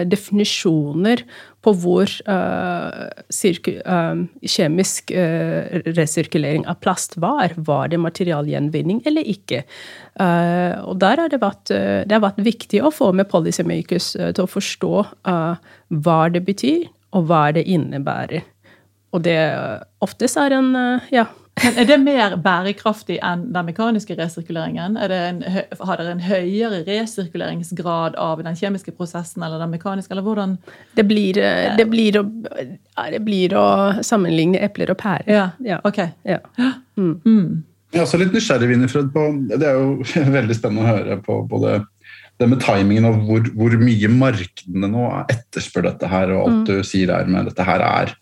definisjoner 0.07 1.25
på 1.61 1.73
hvor 1.77 2.11
uh, 2.25 3.09
kjemisk 4.49 5.13
uh, 5.13 5.81
resirkulering 5.97 6.65
av 6.71 6.79
plast 6.85 7.19
var. 7.21 7.55
Var 7.57 7.91
det 7.93 8.01
materialgjenvinning 8.01 9.03
eller 9.09 9.29
ikke? 9.29 9.65
Og 10.21 10.97
der 11.01 11.21
har 11.23 11.31
det 11.33 11.39
vært, 11.41 11.71
det 11.71 12.13
har 12.13 12.21
vært 12.21 12.41
viktig 12.45 12.83
å 12.85 12.91
få 12.93 13.11
med 13.17 13.29
policymakers 13.31 14.11
til 14.19 14.43
å 14.43 14.51
forstå 14.51 14.91
hva 15.25 16.19
det 16.35 16.43
betyr, 16.45 16.83
og 17.17 17.31
hva 17.31 17.47
det 17.57 17.63
innebærer. 17.71 18.45
Og 19.17 19.25
det 19.25 19.39
oftest 20.05 20.37
er 20.43 20.59
en 20.59 20.75
ja, 21.15 21.25
men 21.63 21.79
Er 21.79 21.89
det 21.89 21.99
mer 22.03 22.37
bærekraftig 22.41 23.19
enn 23.25 23.47
den 23.55 23.69
mekaniske 23.69 24.17
resirkuleringen? 24.19 24.97
En, 24.97 25.43
har 25.45 26.01
dere 26.01 26.15
en 26.15 26.23
høyere 26.25 26.83
resirkuleringsgrad 26.87 28.19
av 28.21 28.43
den 28.47 28.59
kjemiske 28.59 28.95
prosessen 28.97 29.45
eller 29.47 29.63
den 29.63 29.73
mekaniske, 29.75 30.13
eller 30.15 30.27
hvordan 30.27 30.59
Det 30.97 31.07
blir, 31.09 31.39
eh, 31.39 31.77
det 31.77 31.87
blir, 31.91 32.21
å, 32.21 32.25
det 33.11 33.23
blir 33.25 33.57
å, 33.57 33.67
sammenligne 34.07 34.61
epler 34.65 34.93
og 34.95 35.01
pærer. 35.01 35.31
Ja, 35.31 35.47
ja. 35.65 35.81
ok. 35.85 36.03
Ja. 36.25 36.41
Mm. 36.97 37.21
Mm. 37.25 37.63
Jeg 37.91 37.99
er 37.99 38.07
også 38.07 38.21
litt 38.21 38.35
nysgjerrig, 38.35 38.69
Winifred, 38.71 39.09
på 39.15 39.25
Det 39.51 39.67
er 39.67 39.79
jo 39.79 40.05
veldig 40.39 40.57
spennende 40.57 40.87
å 40.87 40.93
høre 40.95 41.21
på 41.25 41.41
både 41.51 41.81
det 42.41 42.49
med 42.49 42.63
timingen 42.65 43.05
og 43.05 43.25
hvor, 43.29 43.49
hvor 43.53 43.75
mye 43.77 44.09
markedene 44.09 44.89
nå 44.89 45.09
etterspør 45.29 45.91
dette 45.91 46.09
her, 46.09 46.33
og 46.33 46.47
alt 46.47 46.61
mm. 46.63 46.67
du 46.71 46.87
sier 46.89 47.13
her 47.13 47.29
med 47.29 47.51
dette 47.51 47.67
her 47.67 47.85
er 47.85 48.15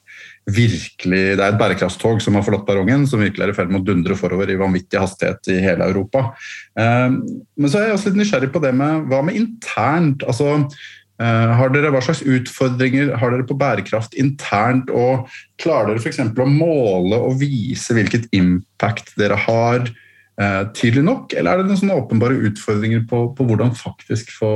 virkelig 0.48 1.22
Det 1.36 1.42
er 1.42 1.52
et 1.52 1.60
bærekraftstog 1.60 2.22
som 2.24 2.36
har 2.38 2.44
forlatt 2.46 2.66
perrongen, 2.68 3.06
som 3.08 3.20
virkelig 3.20 3.44
er 3.44 3.52
i 3.52 3.56
ferd 3.56 3.72
med 3.72 3.82
å 3.82 3.88
dundre 3.90 4.16
forover 4.18 4.50
i 4.50 4.58
vanvittig 4.58 5.00
hastighet 5.00 5.50
i 5.52 5.58
hele 5.62 5.88
Europa. 5.90 6.30
Ehm, 6.78 7.20
men 7.56 7.70
så 7.70 7.80
er 7.80 7.88
jeg 7.88 7.98
også 7.98 8.12
litt 8.12 8.22
nysgjerrig 8.22 8.52
på 8.54 8.62
det 8.64 8.72
med 8.76 9.10
hva 9.10 9.20
med 9.26 9.36
internt? 9.36 10.24
altså 10.24 10.54
eh, 10.56 11.52
har 11.60 11.74
dere, 11.74 11.92
Hva 11.92 12.02
slags 12.04 12.24
utfordringer 12.24 13.14
har 13.20 13.34
dere 13.34 13.48
på 13.48 13.58
bærekraft 13.60 14.16
internt? 14.16 14.90
og 14.90 15.28
Klarer 15.60 15.92
dere 15.92 16.04
f.eks. 16.04 16.22
å 16.24 16.48
måle 16.48 17.20
og 17.28 17.40
vise 17.42 17.96
hvilket 17.96 18.30
impact 18.32 19.16
dere 19.20 19.36
har 19.44 19.84
eh, 19.84 20.64
tydelig 20.72 21.04
nok? 21.04 21.36
Eller 21.36 21.52
er 21.52 21.62
det 21.62 21.72
noen 21.72 21.82
sånne 21.82 22.00
åpenbare 22.00 22.40
utfordringer 22.48 23.04
på, 23.10 23.26
på 23.36 23.48
hvordan 23.50 23.76
faktisk 23.76 24.32
få 24.40 24.52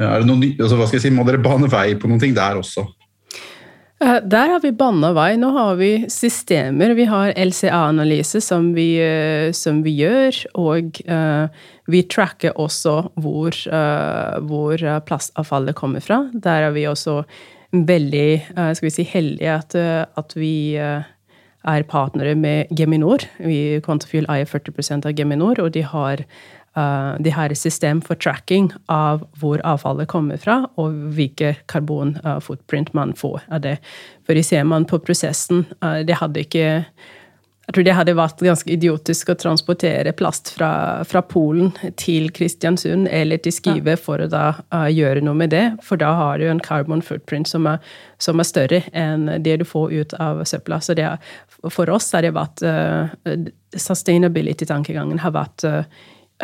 eh, 0.00 0.20
noen, 0.24 0.48
altså, 0.56 0.86
si, 0.96 1.12
Må 1.12 1.28
dere 1.28 1.44
bane 1.44 1.68
vei 1.68 1.90
på 1.98 2.08
noen 2.08 2.24
ting 2.24 2.36
der 2.36 2.62
også? 2.62 2.88
Eh, 4.04 4.20
der 4.20 4.50
har 4.52 4.60
vi 4.60 4.72
banna 4.76 5.12
vei. 5.16 5.34
Nå 5.40 5.50
har 5.54 5.78
vi 5.80 5.92
systemer. 6.12 6.92
Vi 6.98 7.06
har 7.08 7.32
LCA-analyse 7.40 8.42
som, 8.44 8.72
uh, 8.76 9.48
som, 9.56 9.80
vi 9.86 9.94
gjør, 10.02 10.40
og 10.60 11.00
uh, 11.08 11.46
vi 11.88 12.02
tracker 12.12 12.58
også 12.60 12.96
hvor, 13.16 13.56
uh, 13.72 14.36
hvor 14.44 14.84
plastavfallet 15.08 15.76
kommer 15.78 16.04
fra. 16.04 16.26
Der 16.34 16.68
er 16.68 16.76
vi 16.76 16.86
også 16.90 17.22
veldig 17.74 18.28
skal 18.54 18.86
vi 18.86 18.90
si, 18.94 19.02
heldige 19.02 19.50
at, 19.50 19.74
at 19.74 20.34
vi 20.38 20.78
er 20.78 21.86
partnere 21.90 22.36
med 22.38 22.70
Geminor. 22.78 23.24
Vi 23.42 23.80
Quantafuel 23.82 24.28
eier 24.30 24.46
40% 24.46 25.08
av 25.08 25.16
Geminor, 25.18 25.58
og 25.58 25.72
de 25.74 25.82
har 25.82 26.22
uh, 26.78 27.16
de 27.22 27.32
har 27.34 27.52
et 27.52 27.58
system 27.58 28.02
for 28.04 28.18
tracking 28.20 28.70
av 28.90 29.24
hvor 29.40 29.62
avfallet 29.66 30.10
kommer 30.10 30.40
fra, 30.40 30.62
og 30.80 30.94
hvilke 31.16 31.54
karbonfotprint 31.70 32.92
uh, 32.92 33.00
man 33.00 33.16
får 33.18 33.42
av 33.50 33.64
det. 33.66 33.76
For 34.26 34.40
ser 34.42 34.64
man 34.68 34.88
på 34.88 35.00
prosessen, 35.04 35.66
uh, 35.84 36.02
det 36.06 36.20
hadde 36.22 36.46
ikke 36.46 36.64
jeg 37.64 37.72
tror 37.72 37.84
det 37.86 37.94
hadde 37.96 38.12
vært 38.18 38.42
ganske 38.44 38.68
idiotisk 38.68 39.30
å 39.32 39.38
transportere 39.40 40.12
plast 40.12 40.50
fra, 40.52 41.00
fra 41.08 41.22
Polen 41.24 41.70
til 41.96 42.26
Kristiansund 42.36 43.08
eller 43.08 43.40
til 43.40 43.54
Skive 43.56 43.94
for 43.96 44.20
å 44.20 44.26
da 44.28 44.50
gjøre 44.92 45.22
noe 45.24 45.32
med 45.40 45.54
det, 45.54 45.62
for 45.80 45.96
da 45.96 46.10
har 46.18 46.42
du 46.42 46.44
en 46.44 46.60
carbon 46.60 47.00
footprint 47.00 47.48
som 47.48 47.64
er, 47.70 47.80
som 48.20 48.36
er 48.36 48.50
større 48.50 48.82
enn 48.92 49.30
det 49.40 49.56
du 49.62 49.64
får 49.64 49.96
ut 49.96 50.12
av 50.20 50.44
søpla. 50.44 50.82
Så 50.84 50.92
det, 50.98 51.08
for 51.72 51.88
oss 51.88 52.12
har 52.12 52.28
det 52.28 52.34
vært 52.36 52.60
Sustainability-tankegangen 53.72 55.24
har 55.24 55.32
vært 55.32 55.64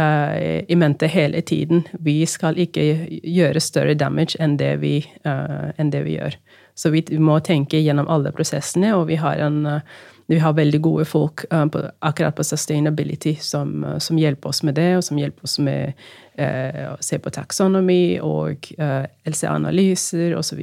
uh, 0.00 0.64
i 0.64 0.78
mente 0.80 1.10
hele 1.12 1.44
tiden. 1.46 1.84
Vi 2.00 2.22
skal 2.26 2.58
ikke 2.58 2.86
gjøre 3.20 3.60
større 3.60 3.94
damage 3.94 4.40
enn 4.40 4.56
det 4.60 4.78
vi, 4.80 4.98
enn 5.24 5.92
det 5.92 6.04
vi 6.06 6.16
gjør. 6.16 6.38
Så 6.74 6.88
vi 6.94 7.04
må 7.20 7.36
tenke 7.44 7.80
gjennom 7.82 8.08
alle 8.08 8.32
prosessene, 8.32 8.94
og 8.96 9.10
vi 9.10 9.20
har 9.20 9.42
en 9.44 9.82
vi 10.30 10.38
har 10.38 10.52
veldig 10.52 10.78
gode 10.80 11.04
folk 11.04 11.42
uh, 11.52 11.66
på, 11.66 11.82
akkurat 11.98 12.36
på 12.36 12.44
sustainability 12.44 13.34
som, 13.42 13.84
uh, 13.84 13.98
som, 13.98 14.18
hjelper 14.18 14.52
oss 14.52 14.62
med 14.62 14.76
det, 14.78 14.92
og 14.96 15.02
som 15.02 15.18
hjelper 15.18 15.48
oss 15.48 15.56
med 15.58 15.98
uh, 16.38 16.92
å 16.92 16.96
se 17.02 17.18
på 17.18 17.32
taksonomi 17.34 18.20
og 18.22 18.70
LC-analyser 19.26 20.36
osv. 20.38 20.62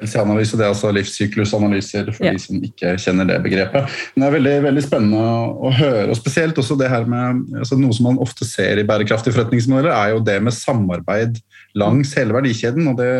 LC-analyse 0.00 0.58
det 0.58 0.64
er 0.66 0.72
altså 0.72 0.90
livssyklusanalyser 0.96 2.10
for 2.16 2.26
ja. 2.26 2.34
de 2.34 2.42
som 2.42 2.58
ikke 2.64 2.94
kjenner 3.00 3.28
det 3.28 3.38
begrepet. 3.44 3.96
Men 4.14 4.24
det 4.24 4.28
er 4.28 4.36
veldig, 4.36 4.56
veldig 4.66 4.84
spennende 4.84 5.22
å 5.68 5.72
høre, 5.76 6.08
og 6.10 6.18
spesielt 6.18 6.58
også 6.60 6.78
det 6.80 6.90
her 6.92 7.06
med 7.10 7.56
altså 7.60 7.78
Noe 7.80 7.96
som 7.96 8.10
man 8.10 8.20
ofte 8.22 8.48
ser 8.48 8.80
i 8.80 8.86
bærekraftige 8.88 9.36
forretningsmodeller, 9.36 9.92
er 9.94 10.14
jo 10.14 10.24
det 10.24 10.38
med 10.44 10.56
samarbeid 10.56 11.40
langs 11.78 12.14
hele 12.18 12.36
verdikjeden. 12.36 12.88
og 12.90 13.00
Det 13.00 13.10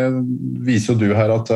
viser 0.67 0.95
jo 0.95 1.01
du 1.03 1.11
her 1.17 1.33
at 1.37 1.53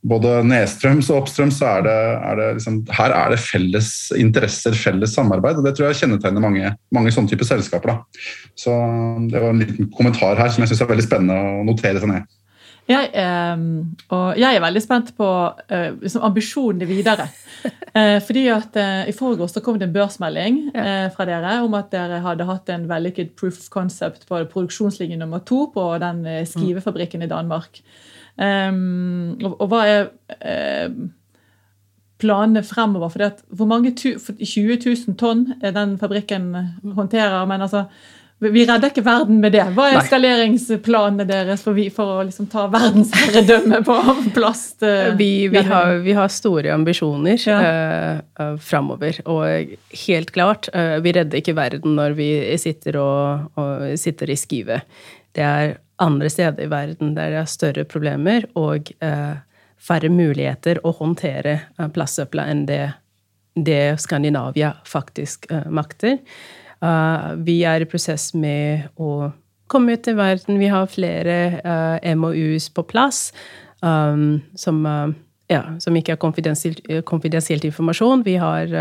både 0.00 0.38
nedstrøms 0.48 1.10
og 1.12 1.22
oppstrøms 1.22 1.58
så 1.60 1.74
er 1.74 1.82
det, 1.84 1.96
er 2.24 2.38
det 2.38 2.48
liksom, 2.56 2.78
her 2.96 3.14
er 3.14 3.34
det 3.34 3.40
felles 3.44 3.90
interesser, 4.16 4.76
felles 4.76 5.12
samarbeid. 5.16 5.60
og 5.60 5.66
Det 5.66 5.74
tror 5.76 5.90
jeg 5.90 6.00
kjennetegner 6.02 6.44
mange, 6.44 6.72
mange 6.94 7.12
sånne 7.12 7.32
typer 7.32 7.48
selskaper. 7.48 7.92
Da. 7.92 8.24
Så 8.58 8.76
Det 9.30 9.42
var 9.42 9.52
en 9.52 9.60
liten 9.60 9.90
kommentar 9.96 10.40
her 10.40 10.52
som 10.52 10.64
jeg 10.64 10.72
syns 10.72 10.84
er 10.86 10.92
veldig 10.94 11.08
spennende 11.08 11.36
å 11.36 11.66
notere 11.68 12.00
seg 12.00 12.14
ned. 12.14 12.39
Jeg, 12.90 13.10
eh, 13.14 13.60
og 14.10 14.38
jeg 14.40 14.56
er 14.56 14.62
veldig 14.64 14.82
spent 14.82 15.12
på 15.18 15.28
eh, 15.70 15.92
liksom 16.00 16.26
ambisjonene 16.30 16.90
videre. 16.90 17.30
Eh, 17.90 18.20
fordi 18.22 18.44
at 18.54 18.76
eh, 18.78 19.08
I 19.10 19.12
forgårs 19.12 19.56
kom 19.64 19.74
det 19.76 19.88
en 19.88 19.92
børsmelding 19.96 20.60
eh, 20.78 21.08
fra 21.10 21.24
dere 21.26 21.56
om 21.64 21.74
at 21.74 21.88
dere 21.90 22.20
hadde 22.22 22.46
hatt 22.46 22.70
en 22.70 22.84
vellykket 22.88 23.32
proof 23.34 23.58
of 23.58 23.66
concept 23.74 24.28
på 24.28 24.38
produksjonslinje 24.52 25.18
nummer 25.18 25.42
to 25.42 25.64
på 25.74 25.88
den 25.98 26.22
eh, 26.24 26.44
skivefabrikken 26.46 27.26
i 27.26 27.28
Danmark. 27.28 27.82
Um, 28.38 29.34
og, 29.42 29.66
hva 29.72 29.82
er 29.90 30.06
planene 32.22 32.62
fremover? 32.62 33.10
For 33.10 33.26
at 33.26 33.42
hvor 33.50 33.68
mange 33.68 33.90
20 33.98 34.78
000 34.86 35.18
tonn 35.18 35.48
den 35.60 35.98
fabrikken 35.98 36.54
håndterer. 36.94 37.44
men 37.50 37.66
altså 37.66 37.88
vi 38.40 38.64
redder 38.64 38.88
ikke 38.90 39.04
verden 39.04 39.40
med 39.42 39.52
det. 39.52 39.66
Hva 39.76 39.90
er 39.90 39.98
Nei. 39.98 40.04
skaleringsplanene 40.06 41.26
deres 41.28 41.64
for, 41.64 41.76
vi, 41.76 41.88
for 41.92 42.18
å 42.18 42.22
liksom 42.24 42.48
ta 42.52 42.66
verdensherredømme 42.72 43.82
på 43.86 43.98
plast? 44.38 44.78
Uh, 44.82 45.12
vi, 45.18 45.48
vi, 45.52 45.64
har, 45.68 45.98
vi, 46.06 46.16
har, 46.16 46.32
store 46.32 46.72
ambisjoner 46.74 47.36
ja. 47.44 47.60
uh, 48.22 48.56
framover. 48.62 49.20
Og 49.28 49.76
helt 50.06 50.32
klart, 50.32 50.70
uh, 50.72 50.96
vi 51.04 51.14
redder 51.18 51.42
ikke 51.42 51.58
verden 51.58 51.98
når 52.00 52.16
vi 52.18 52.30
sitter, 52.60 52.98
og, 53.02 53.52
og 53.60 53.86
sitter 54.00 54.32
i 54.32 54.40
skive. 54.40 54.80
Det 55.36 55.44
er 55.46 55.76
andre 56.00 56.32
steder 56.32 56.64
i 56.64 56.72
verden 56.72 57.12
der 57.14 57.34
det 57.34 57.42
er 57.42 57.52
større 57.52 57.84
problemer 57.84 58.48
og 58.58 58.88
uh, 59.04 59.36
færre 59.80 60.10
muligheter 60.12 60.80
å 60.86 60.92
håndtere 60.98 61.56
eh, 61.78 61.90
plastsøpla 61.92 62.46
enn 62.52 62.64
det, 62.68 62.82
det, 63.56 63.96
Skandinavia 64.02 64.74
faktisk 64.88 65.48
eh, 65.52 65.68
makter. 65.72 66.18
Uh, 66.80 67.36
vi 67.44 67.60
er 67.68 67.82
i 67.84 67.88
prosess 67.88 68.30
med 68.32 68.88
å 68.96 69.30
komme 69.70 69.96
ut 69.96 70.08
i 70.08 70.16
verden. 70.16 70.60
Vi 70.60 70.70
har 70.72 70.88
flere 70.90 71.36
uh, 71.60 72.14
MOUs 72.16 72.70
på 72.74 72.84
plass 72.88 73.28
um, 73.84 74.40
som, 74.58 74.80
uh, 74.86 75.12
ja, 75.52 75.62
som, 75.82 75.96
ikke 75.96 76.16
er 76.16 77.02
konfidensiell 77.06 77.68
informasjon. 77.68 78.24
Vi 78.26 78.38
har 78.40 78.72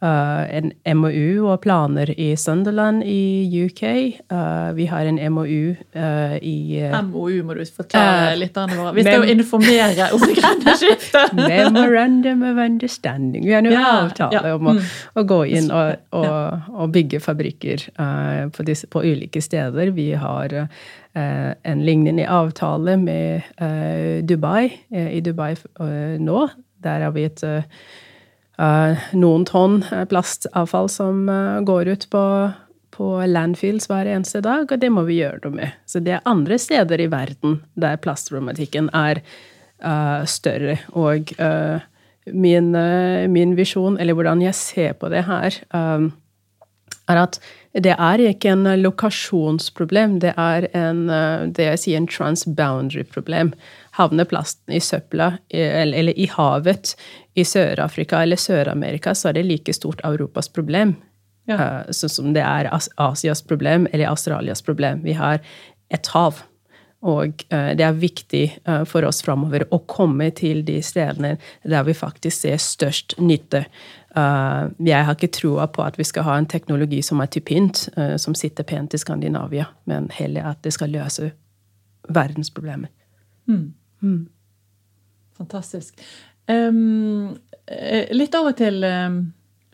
en 0.00 0.70
MOU 0.94 1.48
og 1.50 1.60
planer 1.64 2.12
i 2.14 2.28
Sunderland 2.38 3.02
i 3.02 3.48
UK. 3.64 3.82
Uh, 4.30 4.70
vi 4.76 4.86
har 4.86 5.08
en 5.10 5.18
MOU 5.34 5.74
uh, 5.96 6.36
i 6.38 6.78
MOU 7.08 7.42
må 7.42 7.56
du 7.58 7.64
forklare 7.66 8.36
litt 8.38 8.56
om. 8.60 8.70
Vi 8.94 9.02
skal 9.02 9.24
jo 9.24 9.34
informere 9.34 10.08
om 10.14 10.22
det 10.22 10.36
grønne 10.38 10.76
skiftet! 10.82 11.34
Memorandum 11.34 12.46
of 12.46 12.62
Understanding. 12.62 13.46
Vi 13.48 13.56
har 13.56 13.66
nå 13.66 13.74
ja, 13.74 13.84
avtale 14.04 14.44
ja. 14.44 14.54
om 14.54 14.70
å, 14.70 14.76
mm. 14.78 14.94
å, 15.18 15.26
gå 15.34 15.42
inn 15.58 15.68
og, 15.74 16.08
og, 16.14 16.72
og 16.78 16.94
bygge 16.94 17.22
fabrikker 17.24 17.88
på, 18.54 18.68
disse, 18.68 18.86
på, 18.86 19.02
ulike 19.02 19.42
steder. 19.42 19.90
Vi 19.96 20.12
har 20.18 20.60
en 21.18 21.80
lignende 21.82 22.28
avtale 22.30 22.94
med 23.00 23.48
Dubai 24.28 24.68
i 24.94 25.22
Dubai 25.24 25.56
nå. 26.22 26.44
Der 26.84 27.02
har 27.02 27.16
vi 27.16 27.24
et 27.26 27.42
Eh, 27.42 27.62
noen 28.58 29.44
tonn 29.46 29.82
eh, 29.92 30.04
plastavfall 30.10 30.88
som 30.90 31.28
eh, 31.28 31.60
går 31.66 31.88
ut 31.94 32.08
på, 32.10 32.22
på 32.90 33.10
landfills 33.26 33.86
hver 33.90 34.10
eneste 34.10 34.42
dag, 34.42 34.66
og 34.66 34.80
det 34.82 34.90
må 34.90 35.04
vi 35.06 35.20
gjøre 35.20 35.44
noe 35.44 35.58
med. 35.60 35.76
Så 35.86 36.02
det 36.02 36.16
er 36.16 36.26
andre 36.28 36.58
steder 36.58 37.00
i 37.00 37.10
verden 37.12 37.60
der 37.78 38.00
plastproblematikken 38.02 38.90
er 38.96 39.22
uh, 39.84 40.26
større. 40.26 40.80
Og 40.98 41.30
uh, 41.38 41.78
min, 42.34 42.74
uh, 42.74 43.28
min 43.30 43.54
visjon, 43.58 44.00
eller 44.00 44.18
hvordan 44.18 44.42
jeg 44.42 44.58
ser 44.58 44.98
på 44.98 45.10
det 45.12 45.22
her, 45.30 45.62
er 47.08 47.22
at 47.22 47.38
det 47.78 47.94
er 47.94 48.20
ikke 48.26 48.50
en 48.56 48.66
lokasjonsproblem, 48.82 50.18
det 50.24 50.32
er 50.34 50.66
en, 50.76 51.04
det 51.54 51.66
jeg 51.68 51.80
sier 51.84 52.00
en 52.00 52.08
transboundary-problem 52.10 53.52
havner 53.98 54.28
plasten 54.30 54.74
i 54.74 54.80
søpla 54.80 55.32
eller 55.50 56.14
i 56.18 56.28
havet 56.30 56.94
i 57.34 57.44
Sør-Afrika 57.44 58.22
eller 58.22 58.38
Sør-Amerika, 58.38 59.14
så 59.14 59.30
er 59.30 59.38
det 59.38 59.48
like 59.48 59.74
stort 59.74 60.02
Europas 60.06 60.48
problem. 60.48 60.94
Ja. 61.48 61.86
Sånn 61.94 62.12
som 62.12 62.30
det 62.36 62.44
er 62.44 62.68
Asias 62.70 63.42
problem 63.42 63.88
eller 63.92 64.10
Australias 64.10 64.62
problem. 64.62 65.02
Vi 65.06 65.16
har 65.18 65.40
et 65.90 66.10
hav. 66.14 66.42
Og 67.08 67.44
eh, 67.54 67.70
det 67.78 67.84
er 67.86 67.94
viktig 67.94 68.42
eh, 68.58 68.82
for 68.90 69.06
oss 69.06 69.22
framover 69.22 69.64
å 69.70 69.78
komme 69.86 70.32
til 70.34 70.64
de 70.66 70.80
stedene 70.82 71.36
der 71.62 71.86
vi 71.86 71.94
faktisk 71.94 72.42
ser 72.42 72.58
størst 72.62 73.18
nytte. 73.22 73.66
Jeg 74.18 75.04
har 75.06 75.14
ikke 75.14 75.28
troa 75.30 75.68
på 75.70 75.82
at 75.84 75.94
vi 76.00 76.02
skal 76.02 76.24
ha 76.26 76.32
en 76.40 76.48
teknologi 76.50 76.98
som 77.06 77.20
er 77.22 77.28
til 77.30 77.44
pynt, 77.46 77.84
som 78.18 78.34
sitter 78.34 78.66
pent 78.66 78.96
i 78.96 78.98
Skandinavia, 78.98 79.68
men 79.86 80.08
heller 80.10 80.48
at 80.48 80.64
det 80.64 80.72
skal 80.74 80.90
løse 80.90 81.28
verdensproblemer. 82.16 82.90
Mm. 83.46 83.76
Mm. 84.04 84.28
Fantastisk. 85.38 85.98
Um, 86.48 87.36
litt 88.16 88.34
over 88.38 88.54
til 88.56 88.82
um, 88.84 89.18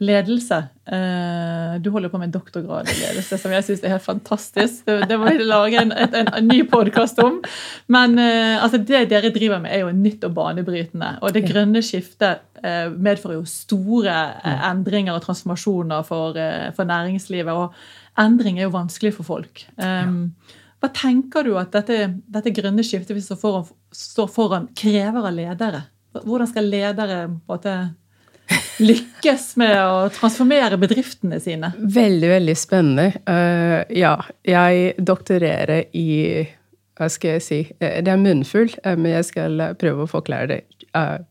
ledelse. 0.03 0.59
Uh, 0.85 1.77
du 1.81 1.89
holder 1.95 2.11
på 2.13 2.19
med 2.19 2.29
en 2.29 2.35
doktorgrad 2.35 2.91
i 2.91 2.97
ledelse 2.99 3.39
som 3.41 3.55
jeg 3.55 3.65
syns 3.65 3.85
er 3.85 3.95
helt 3.95 4.05
fantastisk. 4.05 4.83
Det, 4.89 4.97
det 5.09 5.19
må 5.21 5.31
vi 5.31 5.47
lage 5.47 5.81
en, 5.81 5.95
en, 5.95 6.19
en 6.27 6.51
ny 6.51 6.65
podkast 6.69 7.21
om. 7.23 7.39
Men 7.93 8.19
uh, 8.19 8.65
altså 8.65 8.83
det 8.83 9.07
dere 9.13 9.33
driver 9.35 9.63
med, 9.63 9.73
er 9.73 9.85
jo 9.85 9.95
nytt 9.95 10.27
og 10.27 10.35
banebrytende. 10.37 11.15
Og 11.23 11.37
det 11.37 11.47
grønne 11.49 11.85
skiftet 11.85 12.43
uh, 12.65 12.91
medfører 12.91 13.39
jo 13.39 13.47
store 13.49 14.19
endringer 14.73 15.15
og 15.15 15.25
transformasjoner 15.29 16.05
for, 16.09 16.37
for, 16.77 16.91
næringslivet. 16.91 17.55
Og 17.55 18.21
endring 18.21 18.59
er 18.59 18.69
jo 18.69 18.77
vanskelig 18.77 19.15
for 19.17 19.31
folk. 19.31 19.65
Um, 19.79 19.87
ja. 19.87 20.61
Hva 20.85 20.91
tenker 20.93 21.47
du 21.47 21.55
at 21.57 21.71
dette, 21.73 22.11
dette 22.29 22.51
grønne 22.53 22.83
skiftet 22.85 23.17
vi 23.17 23.23
står 23.25 23.39
foran, 23.41 23.69
står 23.89 24.27
foran, 24.29 24.67
krever 24.77 25.25
av 25.25 25.33
ledere? 25.33 25.79
Hvordan 26.13 26.51
skal 26.51 26.69
ledere 26.69 27.21
måte, 27.33 27.73
lykkes 28.91 29.47
med 29.63 29.73
å 29.81 30.03
transformere 30.13 30.77
bedriftene 30.83 31.39
sine? 31.41 31.73
Veldig, 31.79 32.29
veldig 32.35 32.57
spennende. 32.61 33.07
Uh, 33.25 33.81
ja, 33.97 34.13
jeg 34.45 34.93
doktorerer 35.01 35.89
i 35.97 36.11
Hva 37.01 37.09
skal 37.09 37.39
jeg 37.39 37.47
si? 37.49 37.63
Eh, 37.81 38.03
det 38.05 38.13
er 38.13 38.21
munnfull, 38.21 38.69
uh, 38.85 38.93
men 38.93 39.17
jeg 39.17 39.31
skal 39.33 39.65
prøve 39.81 40.05
å 40.05 40.13
forklare 40.13 40.53
det. 40.53 40.61
Uh, 40.93 41.25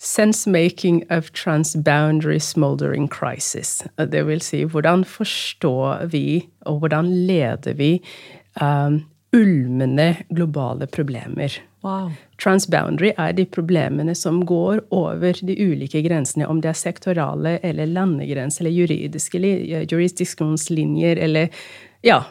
Sense-making 0.00 1.04
of 1.10 1.28
transboundary 1.36 2.40
smoldering 2.40 3.06
crisis. 3.12 3.82
Det 4.00 4.24
vil 4.24 4.40
si, 4.40 4.64
hvordan 4.64 5.04
forstår 5.04 6.06
vi, 6.16 6.48
og 6.64 6.80
hvordan 6.80 7.12
leder 7.28 7.76
vi 7.76 7.98
um, 8.60 9.02
ulmende 9.32 10.16
globale 10.28 10.86
problemer. 10.86 11.52
Wow. 11.80 12.10
Transboundary 12.42 13.12
er 13.16 13.32
de 13.32 13.46
problemene 13.46 14.14
som 14.14 14.42
går 14.46 14.82
over 14.90 15.38
de 15.46 15.56
ulike 15.56 16.02
grensene, 16.04 16.48
om 16.48 16.60
det 16.60 16.72
er 16.72 16.80
sektorale 16.80 17.56
eller 17.62 17.88
landegrenser 17.88 18.64
eller 18.66 18.76
juridiske 18.76 19.40
jurisdiksjonslinjer 19.92 21.22
eller 21.28 21.48
Ja. 22.02 22.24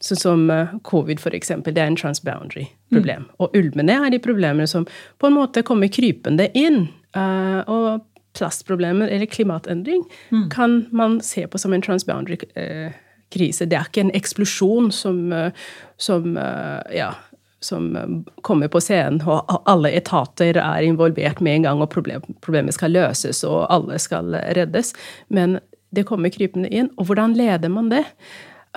Sånn 0.00 0.16
som 0.16 0.42
uh, 0.48 0.70
covid, 0.88 1.20
for 1.20 1.34
eksempel. 1.36 1.74
Det 1.76 1.82
er 1.82 1.90
en 1.90 1.96
transboundary-problem. 2.00 3.26
Mm. 3.26 3.34
Og 3.36 3.56
ulmene 3.58 3.98
er 4.00 4.14
de 4.14 4.20
problemene 4.24 4.64
som 4.64 4.86
på 5.20 5.28
en 5.28 5.36
måte 5.36 5.60
kommer 5.60 5.92
krypende 5.92 6.46
inn. 6.56 6.86
Uh, 7.12 7.60
og 7.68 8.06
plastproblemer 8.38 9.08
eller 9.08 9.26
klimaendring 9.26 10.04
mm. 10.30 10.50
kan 10.50 10.86
man 10.90 11.20
se 11.20 11.46
på 11.46 11.58
som 11.58 11.72
en 11.72 11.82
transboundary 11.82 12.38
eh, 12.54 12.92
krise. 13.32 13.66
Det 13.68 13.78
er 13.78 13.88
ikke 13.88 14.06
en 14.06 14.14
eksplosjon 14.16 14.90
som, 14.94 15.32
eh, 15.32 15.66
som 16.00 16.36
eh, 16.36 16.96
ja, 16.98 17.12
som 17.60 18.24
kommer 18.40 18.70
på 18.72 18.80
scenen, 18.80 19.20
og 19.28 19.50
alle 19.68 19.90
etater 19.92 20.56
er 20.56 20.86
involvert 20.86 21.42
med 21.44 21.58
en 21.58 21.66
gang, 21.68 21.82
og 21.84 21.90
problem, 21.92 22.22
problemet 22.40 22.72
skal 22.72 22.94
løses, 22.96 23.42
og 23.44 23.66
alle 23.68 23.98
skal 24.00 24.32
reddes. 24.56 24.94
Men 25.28 25.58
det 25.92 26.06
kommer 26.08 26.32
krypende 26.32 26.70
inn. 26.72 26.88
Og 26.96 27.10
hvordan 27.10 27.34
leder 27.36 27.68
man 27.72 27.90
det? 27.92 28.06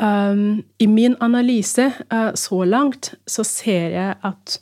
Um, 0.02 0.63
I 0.82 0.88
min 0.89 1.16
analyse 1.22 1.92
uh, 2.12 2.32
så 2.34 2.63
langt 2.66 3.13
så 3.30 3.46
ser 3.46 3.94
jeg 3.94 4.16
at 4.26 4.58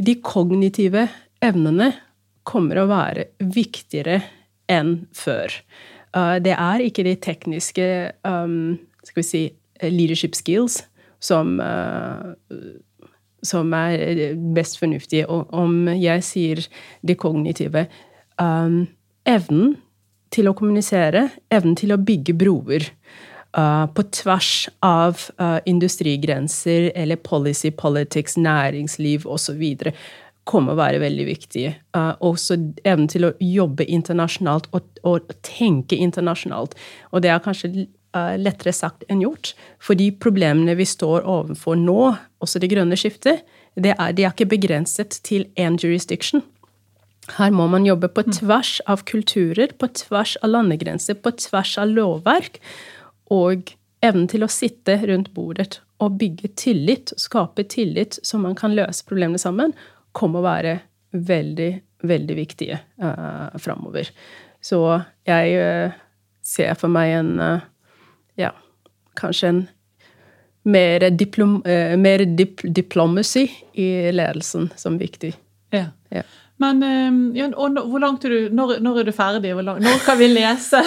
de 0.00 0.14
kognitive 0.22 1.08
evnene 1.42 1.90
kommer 2.46 2.78
å 2.78 2.86
være 2.90 3.32
viktigere 3.42 4.20
enn 4.70 5.08
før. 5.16 5.56
Uh, 6.14 6.38
det 6.42 6.54
er 6.54 6.86
ikke 6.86 7.04
de 7.06 7.16
tekniske 7.18 7.88
um, 8.22 8.78
skal 9.04 9.22
vi 9.22 9.26
si, 9.26 9.42
leadership 9.82 10.36
skills 10.36 10.82
som, 11.20 11.58
uh, 11.60 12.32
som 13.42 13.72
er 13.76 14.34
best 14.56 14.80
fornuftige. 14.80 15.28
Og 15.28 15.52
om 15.56 15.88
jeg 15.94 16.24
sier 16.26 16.64
det 17.06 17.18
kognitive 17.20 17.86
um, 18.40 18.86
Evnen 19.28 19.76
til 20.32 20.48
å 20.48 20.54
kommunisere, 20.56 21.28
evnen 21.52 21.76
til 21.78 21.92
å 21.94 22.00
bygge 22.00 22.34
broer. 22.38 22.86
Uh, 23.50 23.88
på 23.90 24.04
tvers 24.14 24.68
av 24.86 25.18
uh, 25.42 25.58
industrigrenser 25.66 26.92
eller 26.94 27.18
policy, 27.18 27.72
politics, 27.74 28.36
næringsliv 28.38 29.26
osv. 29.26 29.64
kommer 30.46 30.76
å 30.76 30.78
være 30.78 31.00
veldig 31.02 31.26
viktig. 31.26 31.64
Uh, 31.96 32.14
også 32.22 32.60
evnen 32.84 33.10
til 33.10 33.26
å 33.26 33.32
jobbe 33.42 33.88
internasjonalt 33.90 34.70
og, 34.70 34.86
og 35.02 35.34
tenke 35.42 35.98
internasjonalt. 35.98 36.78
Og 37.10 37.26
det 37.26 37.34
er 37.34 37.42
kanskje 37.42 37.88
lettere 38.12 38.72
sagt 38.74 39.04
enn 39.08 39.22
gjort. 39.22 39.52
For 39.78 39.98
de 39.98 40.08
problemene 40.10 40.74
vi 40.78 40.86
står 40.88 41.22
overfor 41.22 41.78
nå, 41.78 42.14
også 42.42 42.62
det 42.62 42.72
grønne 42.72 42.98
skiftet, 42.98 43.44
det 43.78 43.92
er, 43.94 44.14
de 44.16 44.24
er 44.26 44.32
ikke 44.32 44.50
begrenset 44.50 45.20
til 45.26 45.46
én 45.60 45.78
jurisdiction. 45.78 46.42
Her 47.36 47.52
må 47.54 47.68
man 47.70 47.86
jobbe 47.86 48.08
på 48.10 48.24
mm. 48.26 48.32
tvers 48.40 48.72
av 48.90 49.04
kulturer, 49.06 49.74
på 49.78 49.90
tvers 49.94 50.36
av 50.42 50.54
landegrenser, 50.54 51.20
på 51.22 51.32
tvers 51.38 51.76
av 51.78 51.92
lovverk 51.92 52.58
og 53.30 53.70
evnen 54.02 54.26
til 54.30 54.44
å 54.44 54.50
sitte 54.50 54.96
rundt 55.06 55.30
bordet 55.36 55.80
og 56.00 56.16
bygge 56.20 56.54
tillit, 56.58 57.12
skape 57.20 57.66
tillit, 57.70 58.18
så 58.24 58.40
man 58.40 58.56
kan 58.58 58.74
løse 58.74 59.04
problemene 59.06 59.40
sammen, 59.40 59.74
kommer 60.16 60.40
å 60.40 60.48
være 60.48 60.78
veldig, 61.12 61.72
veldig 62.08 62.36
viktige 62.38 62.80
uh, 63.02 63.52
framover. 63.60 64.08
Så 64.64 64.80
jeg 65.28 65.60
uh, 65.60 65.98
ser 66.40 66.72
for 66.80 66.92
meg 66.92 67.12
en 67.18 67.34
uh, 67.36 67.66
Ja, 68.40 68.54
kanskje 69.20 69.52
en 69.52 69.62
mer, 70.62 71.06
diplom, 71.16 71.58
uh, 71.66 71.96
mer 72.00 72.24
dip 72.36 72.64
diplomacy 72.64 73.46
i 73.78 73.88
ledelsen 74.12 74.70
som 74.76 74.98
viktig. 75.00 75.34
Ja. 75.74 75.90
ja. 76.08 76.24
Men 76.60 76.82
ja, 77.32 77.46
hvor 77.56 78.00
langt 78.02 78.24
er 78.28 78.34
du, 78.34 78.48
når, 78.52 78.74
når 78.84 78.98
er 79.00 79.06
du 79.08 79.12
ferdig? 79.16 79.54
Langt, 79.64 79.80
når 79.80 80.02
kan 80.04 80.18
vi 80.20 80.26
lese? 80.28 80.82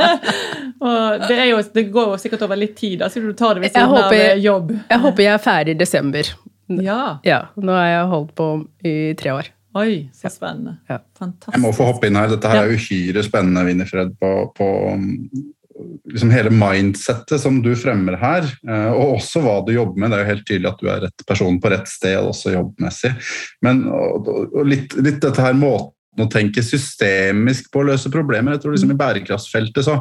og 0.86 1.24
det, 1.26 1.38
jo, 1.48 1.56
det, 1.74 1.84
går 1.90 2.12
jo 2.12 2.20
sikkert 2.22 2.44
over 2.46 2.60
litt 2.60 2.76
tid, 2.78 3.00
da, 3.00 3.08
så 3.10 3.22
du 3.24 3.32
tar 3.34 3.58
det 3.58 3.64
ved 3.64 3.74
siden 3.74 3.90
håper, 3.90 4.20
av 4.28 4.44
jobb. 4.44 4.70
Jeg 4.92 5.02
håper 5.06 5.26
jeg 5.26 5.32
er 5.32 5.42
ferdig 5.42 5.74
i 5.74 5.80
desember. 5.80 6.30
Ja. 6.78 7.00
ja. 7.26 7.40
Nå 7.58 7.74
har 7.74 7.88
jeg 7.88 8.06
holdt 8.12 8.32
på 8.38 8.48
i 8.86 8.94
tre 9.18 9.34
år. 9.34 9.50
Oi, 9.74 10.10
så 10.14 10.28
spennende. 10.28 10.76
Ja. 10.88 10.98
Fantastisk. 11.18 11.54
Jeg 11.56 11.62
må 11.64 11.72
få 11.72 11.86
hoppe 11.88 12.08
inn 12.08 12.18
her. 12.20 12.28
Dette 12.34 12.50
her 12.50 12.66
er 12.66 12.74
uhyre 12.76 13.24
spennende, 13.24 13.64
Winifred, 13.64 14.12
på, 14.20 14.32
på 14.56 14.68
liksom 16.08 16.30
hele 16.34 16.50
mindsettet 16.54 17.40
som 17.40 17.60
du 17.64 17.72
fremmer 17.78 18.18
her, 18.20 18.46
eh, 18.68 18.90
og 18.92 19.16
også 19.18 19.42
hva 19.44 19.56
du 19.66 19.72
jobber 19.74 20.00
med. 20.00 20.12
Det 20.12 20.18
er 20.18 20.24
jo 20.24 20.32
helt 20.32 20.46
tydelig 20.48 20.70
at 20.72 20.82
du 20.82 20.92
er 20.92 21.02
rett 21.06 21.26
person 21.28 21.58
på 21.62 21.72
rett 21.72 21.90
sted, 21.90 22.18
også 22.20 22.54
jobbmessig. 22.56 23.14
Men 23.64 23.84
og 23.92 24.62
litt, 24.68 24.96
litt, 25.00 25.20
dette 25.22 25.44
her 25.44 25.56
måten 25.58 25.92
å 26.20 26.28
tenke 26.28 26.60
systemisk 26.64 27.70
på 27.72 27.80
å 27.80 27.86
løse 27.88 28.10
problemer. 28.12 28.56
Jeg 28.56 28.64
tror 28.64 28.74
liksom 28.74 28.90
I 28.92 28.98
bærekraftsfeltet 29.00 29.86
så 29.86 29.94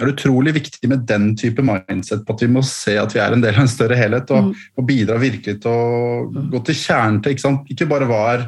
er 0.00 0.04
det 0.04 0.16
utrolig 0.18 0.52
viktig 0.58 0.90
med 0.92 1.06
den 1.08 1.30
type 1.40 1.64
mindset 1.64 2.26
på 2.26 2.36
at 2.36 2.44
vi 2.44 2.50
må 2.52 2.64
se 2.68 2.98
at 3.00 3.14
vi 3.16 3.22
er 3.24 3.32
en 3.32 3.44
del 3.44 3.56
av 3.56 3.64
en 3.64 3.72
større 3.72 3.96
helhet, 3.96 4.28
og, 4.34 4.50
mm. 4.50 4.66
og 4.76 4.88
bidra 4.90 5.16
virkelig 5.22 5.62
til 5.64 5.72
å 5.72 6.44
gå 6.52 6.64
til 6.68 6.78
kjernen 6.82 7.22
til 7.24 7.36
ikke, 7.36 7.54
ikke 7.72 7.88
bare 7.94 8.10
hva 8.10 8.20
er 8.34 8.46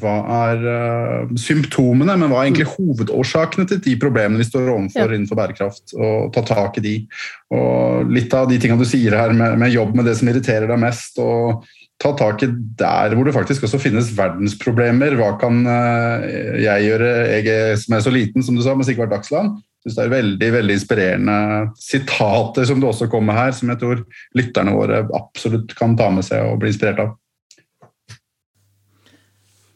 hva 0.00 0.14
er 0.50 0.62
uh, 0.66 1.32
symptomene, 1.40 2.16
men 2.18 2.30
hva 2.30 2.42
er 2.42 2.50
egentlig 2.50 2.68
hovedårsakene 2.74 3.66
til 3.70 3.80
de 3.84 3.96
problemene 4.00 4.40
vi 4.40 4.48
står 4.48 4.70
overfor 4.72 5.06
ja. 5.06 5.16
innenfor 5.16 5.38
bærekraft, 5.38 5.96
og 5.96 6.30
ta 6.34 6.44
tak 6.46 6.78
i 6.80 6.84
de. 6.84 6.94
Og 7.56 8.12
litt 8.12 8.34
av 8.36 8.48
de 8.50 8.60
tingene 8.60 8.82
du 8.82 8.88
sier 8.88 9.16
her 9.16 9.34
med, 9.36 9.58
med, 9.60 9.74
jobb 9.74 9.96
med 9.98 10.08
det 10.08 10.16
som 10.18 10.30
irriterer 10.32 10.70
deg 10.70 10.82
mest, 10.82 11.20
og 11.22 11.66
ta 12.02 12.12
tak 12.18 12.44
i 12.44 12.50
der 12.76 13.14
hvor 13.16 13.24
det 13.24 13.34
faktisk 13.36 13.64
også 13.66 13.80
finnes 13.80 14.12
verdensproblemer. 14.16 15.16
Hva 15.20 15.32
kan 15.40 15.62
uh, 15.64 16.26
jeg 16.60 16.90
gjøre, 16.90 17.12
jeg 17.38 17.80
som 17.84 17.96
er 17.96 18.06
så 18.06 18.14
liten, 18.14 18.46
som 18.46 18.58
du 18.58 18.64
sa, 18.64 18.76
men 18.76 18.88
Sigvard 18.88 19.14
Dagsland? 19.14 19.58
Synes 19.86 20.00
det 20.00 20.04
er 20.04 20.16
veldig 20.16 20.48
veldig 20.50 20.74
inspirerende 20.80 21.36
sitater 21.78 22.66
som 22.66 22.80
du 22.82 22.88
også 22.88 23.06
kommer 23.10 23.38
her, 23.38 23.52
som 23.54 23.70
jeg 23.70 23.78
tror 23.78 24.02
lytterne 24.34 24.74
våre 24.74 25.04
absolutt 25.14 25.76
kan 25.78 25.94
ta 25.98 26.10
med 26.10 26.26
seg 26.26 26.42
og 26.42 26.58
bli 26.62 26.72
inspirert 26.74 27.04
av. 27.04 27.14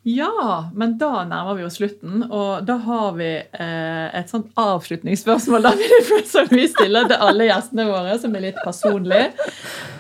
Ja, 0.02 0.70
men 0.72 0.94
da 0.96 1.26
nærmer 1.28 1.58
vi 1.58 1.64
oss 1.66 1.74
slutten, 1.76 2.22
og 2.32 2.64
da 2.64 2.78
har 2.86 3.12
vi 3.18 3.28
eh, 3.36 4.06
et 4.16 4.30
sånt 4.32 4.48
avslutningsspørsmål 4.56 5.66
da, 5.66 5.72
som 6.32 6.48
vi 6.48 6.64
stiller 6.72 7.10
til 7.10 7.20
alle 7.20 7.50
gjestene 7.50 7.84
våre, 7.84 8.14
som 8.22 8.32
er 8.36 8.46
litt 8.46 8.60
personlig. 8.64 9.26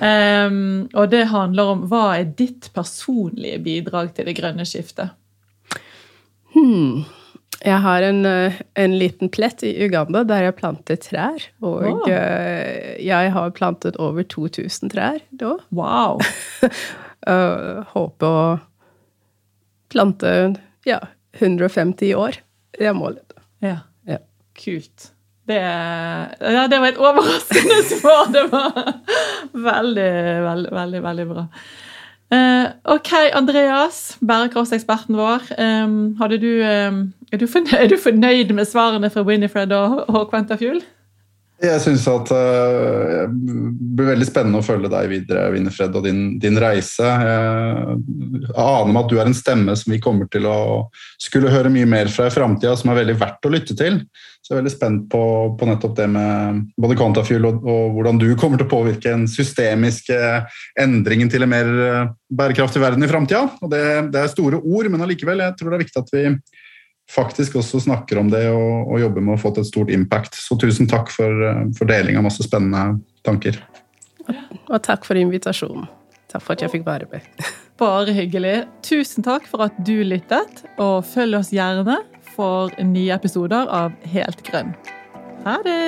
Um, 0.00 0.88
og 0.96 1.10
det 1.12 1.26
handler 1.34 1.72
om 1.74 1.82
hva 1.90 2.04
er 2.16 2.30
ditt 2.38 2.70
personlige 2.72 3.60
bidrag 3.60 4.14
til 4.16 4.30
det 4.30 4.38
grønne 4.40 4.64
skiftet? 4.68 5.12
Hmm. 6.54 7.04
Jeg 7.60 7.82
har 7.84 8.00
en, 8.06 8.24
eh, 8.24 8.56
en, 8.80 8.96
liten 8.96 9.28
plett 9.28 9.60
i 9.68 9.74
Uganda 9.84 10.24
der 10.24 10.46
jeg 10.46 10.56
plantet 10.62 11.04
trær. 11.10 11.44
Og 11.60 11.84
wow. 11.84 12.08
jeg 12.08 13.36
har 13.36 13.52
plantet 13.52 14.00
over 14.00 14.24
2000 14.24 14.96
trær 14.96 15.20
da. 15.28 15.58
Wow! 15.68 16.24
uh, 17.28 17.84
håper 17.92 18.32
å 18.32 18.42
plante 19.90 20.32
ja, 20.88 21.00
150 21.38 22.14
år. 22.14 22.40
Det 22.78 22.86
er 22.86 22.96
målet. 22.96 23.34
Ja. 23.64 23.76
ja. 24.08 24.20
Kult. 24.56 25.10
Det, 25.50 25.58
ja, 25.58 26.66
det 26.70 26.78
var 26.78 26.92
et 26.92 27.00
overraskende 27.00 27.82
svar. 27.92 28.30
Det 28.32 28.46
var 28.52 28.92
veldig, 29.52 30.10
veldig, 30.46 30.74
veldig, 30.78 31.02
veldig 31.08 31.26
bra. 31.30 31.46
Uh, 32.30 32.66
ok, 32.94 33.10
Andreas, 33.34 34.18
bærekraftseksperten 34.22 35.18
vår. 35.18 35.48
Um, 35.58 36.14
du, 36.30 36.52
um, 36.62 37.00
er, 37.32 37.40
du 37.42 37.46
fornøyd, 37.50 37.74
er, 37.74 37.88
du 37.90 37.96
fornøyd, 37.98 38.52
med 38.54 38.70
svarene 38.70 39.10
fra 39.10 39.24
Winifred 39.26 39.72
og, 39.74 40.04
og 40.08 40.30
Quentafuel? 40.30 40.78
Jeg 41.60 41.80
syns 41.84 42.06
at 42.08 42.30
uh, 42.32 43.26
det 43.28 43.96
blir 43.98 44.08
veldig 44.14 44.26
spennende 44.28 44.62
å 44.62 44.64
følge 44.64 44.88
deg 44.92 45.10
videre, 45.10 45.50
Winnefred, 45.52 45.96
og 45.98 46.06
din, 46.06 46.22
din 46.40 46.56
reise. 46.60 47.04
Jeg 47.04 48.54
aner 48.54 48.88
meg 48.94 49.00
at 49.02 49.10
du 49.10 49.18
er 49.18 49.28
en 49.28 49.36
stemme 49.36 49.74
som 49.76 49.92
vi 49.92 50.00
kommer 50.00 50.30
til 50.32 50.48
å 50.48 50.60
skulle 51.20 51.52
høre 51.52 51.72
mye 51.72 51.88
mer 51.88 52.08
fra 52.12 52.30
i 52.30 52.32
framtida, 52.32 52.72
som 52.80 52.92
er 52.92 53.02
veldig 53.02 53.18
verdt 53.20 53.44
å 53.44 53.52
lytte 53.52 53.76
til. 53.76 54.00
Så 54.40 54.54
jeg 54.54 54.56
er 54.56 54.62
veldig 54.62 54.72
spent 54.72 55.04
på, 55.12 55.22
på 55.60 55.68
nettopp 55.68 55.98
det 55.98 56.08
med 56.14 56.62
både 56.80 56.96
Quantafuel 56.96 57.50
og, 57.50 57.60
og, 57.60 57.92
hvordan 57.98 58.22
du 58.22 58.30
kommer 58.40 58.56
til 58.56 58.70
å 58.70 58.72
påvirke 58.72 59.12
den 59.12 59.28
systemisk 59.28 60.08
uh, 60.16 60.48
endringen 60.80 61.28
til 61.28 61.44
en 61.44 61.52
mer 61.52 61.70
bærekraftig 62.40 62.80
verden 62.80 63.04
i 63.04 63.12
framtida. 63.12 63.44
Det, 63.68 63.84
det 64.16 64.24
er 64.24 64.32
store 64.32 64.64
ord, 64.64 64.88
men 64.88 65.04
allikevel, 65.04 65.44
jeg 65.44 65.60
tror 65.60 65.74
det 65.74 65.80
er 65.82 65.84
viktig 65.84 66.04
at 66.06 66.16
vi 66.16 66.26
faktisk 67.10 67.56
også 67.60 67.80
snakker 67.86 68.20
om 68.20 68.30
det 68.30 68.44
og, 68.52 68.90
og 68.90 69.00
jobber 69.02 69.24
med 69.24 69.36
å 69.36 69.40
få 69.40 69.54
til 69.54 69.64
et 69.64 69.70
stort 69.70 69.90
impact. 69.94 70.38
Så 70.38 70.58
tusen 70.60 70.88
takk 70.90 71.10
for, 71.14 71.46
for 71.78 71.90
deling 71.90 72.18
av 72.20 72.26
masse 72.28 72.44
spennende 72.46 73.00
tanker. 73.26 73.58
Og 74.70 74.78
takk 74.86 75.06
for 75.08 75.18
invitasjonen. 75.18 75.88
Takk 76.30 76.44
for 76.44 76.54
at 76.54 76.62
jeg 76.62 76.72
fikk 76.76 76.86
være 76.86 77.10
med. 77.10 77.26
Bare 77.80 78.14
hyggelig. 78.14 78.54
Tusen 78.86 79.26
takk 79.26 79.48
for 79.50 79.66
at 79.66 79.76
du 79.86 80.02
lyttet, 80.06 80.64
og 80.78 81.02
følg 81.08 81.40
oss 81.40 81.50
gjerne 81.54 81.98
for 82.36 82.70
nye 82.84 83.14
episoder 83.16 83.70
av 83.72 83.96
Helt 84.12 84.44
grønn. 84.46 84.74
Ha 85.46 85.58
det! 85.66 85.80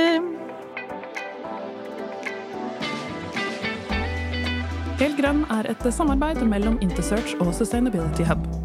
Helt 5.02 5.18
grønn 5.18 5.42
er 5.50 5.66
et 5.70 5.86
samarbeid 5.94 6.44
mellom 6.46 6.78
Intersearch 6.84 7.34
og 7.42 7.50
Sustainability 7.58 8.26
Hub. 8.28 8.61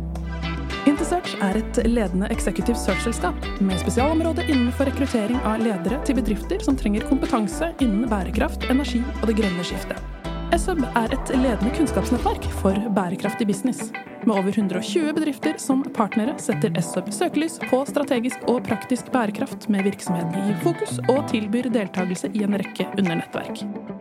Er 1.38 1.58
et 1.60 1.78
ledende 1.86 2.26
executive 2.34 2.78
search-selskap 2.82 3.44
med 3.62 3.78
spesialområde 3.78 4.48
innenfor 4.50 4.90
rekruttering 4.90 5.38
av 5.46 5.62
ledere 5.62 6.00
til 6.08 6.18
bedrifter 6.18 6.64
som 6.66 6.78
trenger 6.80 7.06
kompetanse 7.06 7.70
innen 7.78 8.08
bærekraft, 8.10 8.66
energi 8.74 9.04
og 9.20 9.28
det 9.30 9.36
grønne 9.38 9.66
skiftet. 9.68 10.02
SHub 10.58 10.82
er 10.88 11.14
et 11.14 11.34
ledende 11.36 11.74
kunnskapsnettverk 11.78 12.48
for 12.64 12.80
bærekraftig 12.96 13.46
business. 13.50 13.92
Med 14.26 14.34
over 14.34 14.50
120 14.50 15.14
bedrifter 15.14 15.60
som 15.62 15.84
partnere 15.94 16.34
setter 16.42 16.74
SHub 16.82 17.12
søkelys 17.14 17.60
på 17.70 17.84
strategisk 17.86 18.50
og 18.50 18.64
praktisk 18.66 19.12
bærekraft 19.14 19.70
med 19.70 19.86
virksomheten 19.92 20.50
i 20.50 20.58
fokus, 20.66 20.98
og 21.06 21.28
tilbyr 21.30 21.70
deltakelse 21.70 22.34
i 22.34 22.48
en 22.48 22.58
rekke 22.58 22.90
undernettverk. 22.98 23.97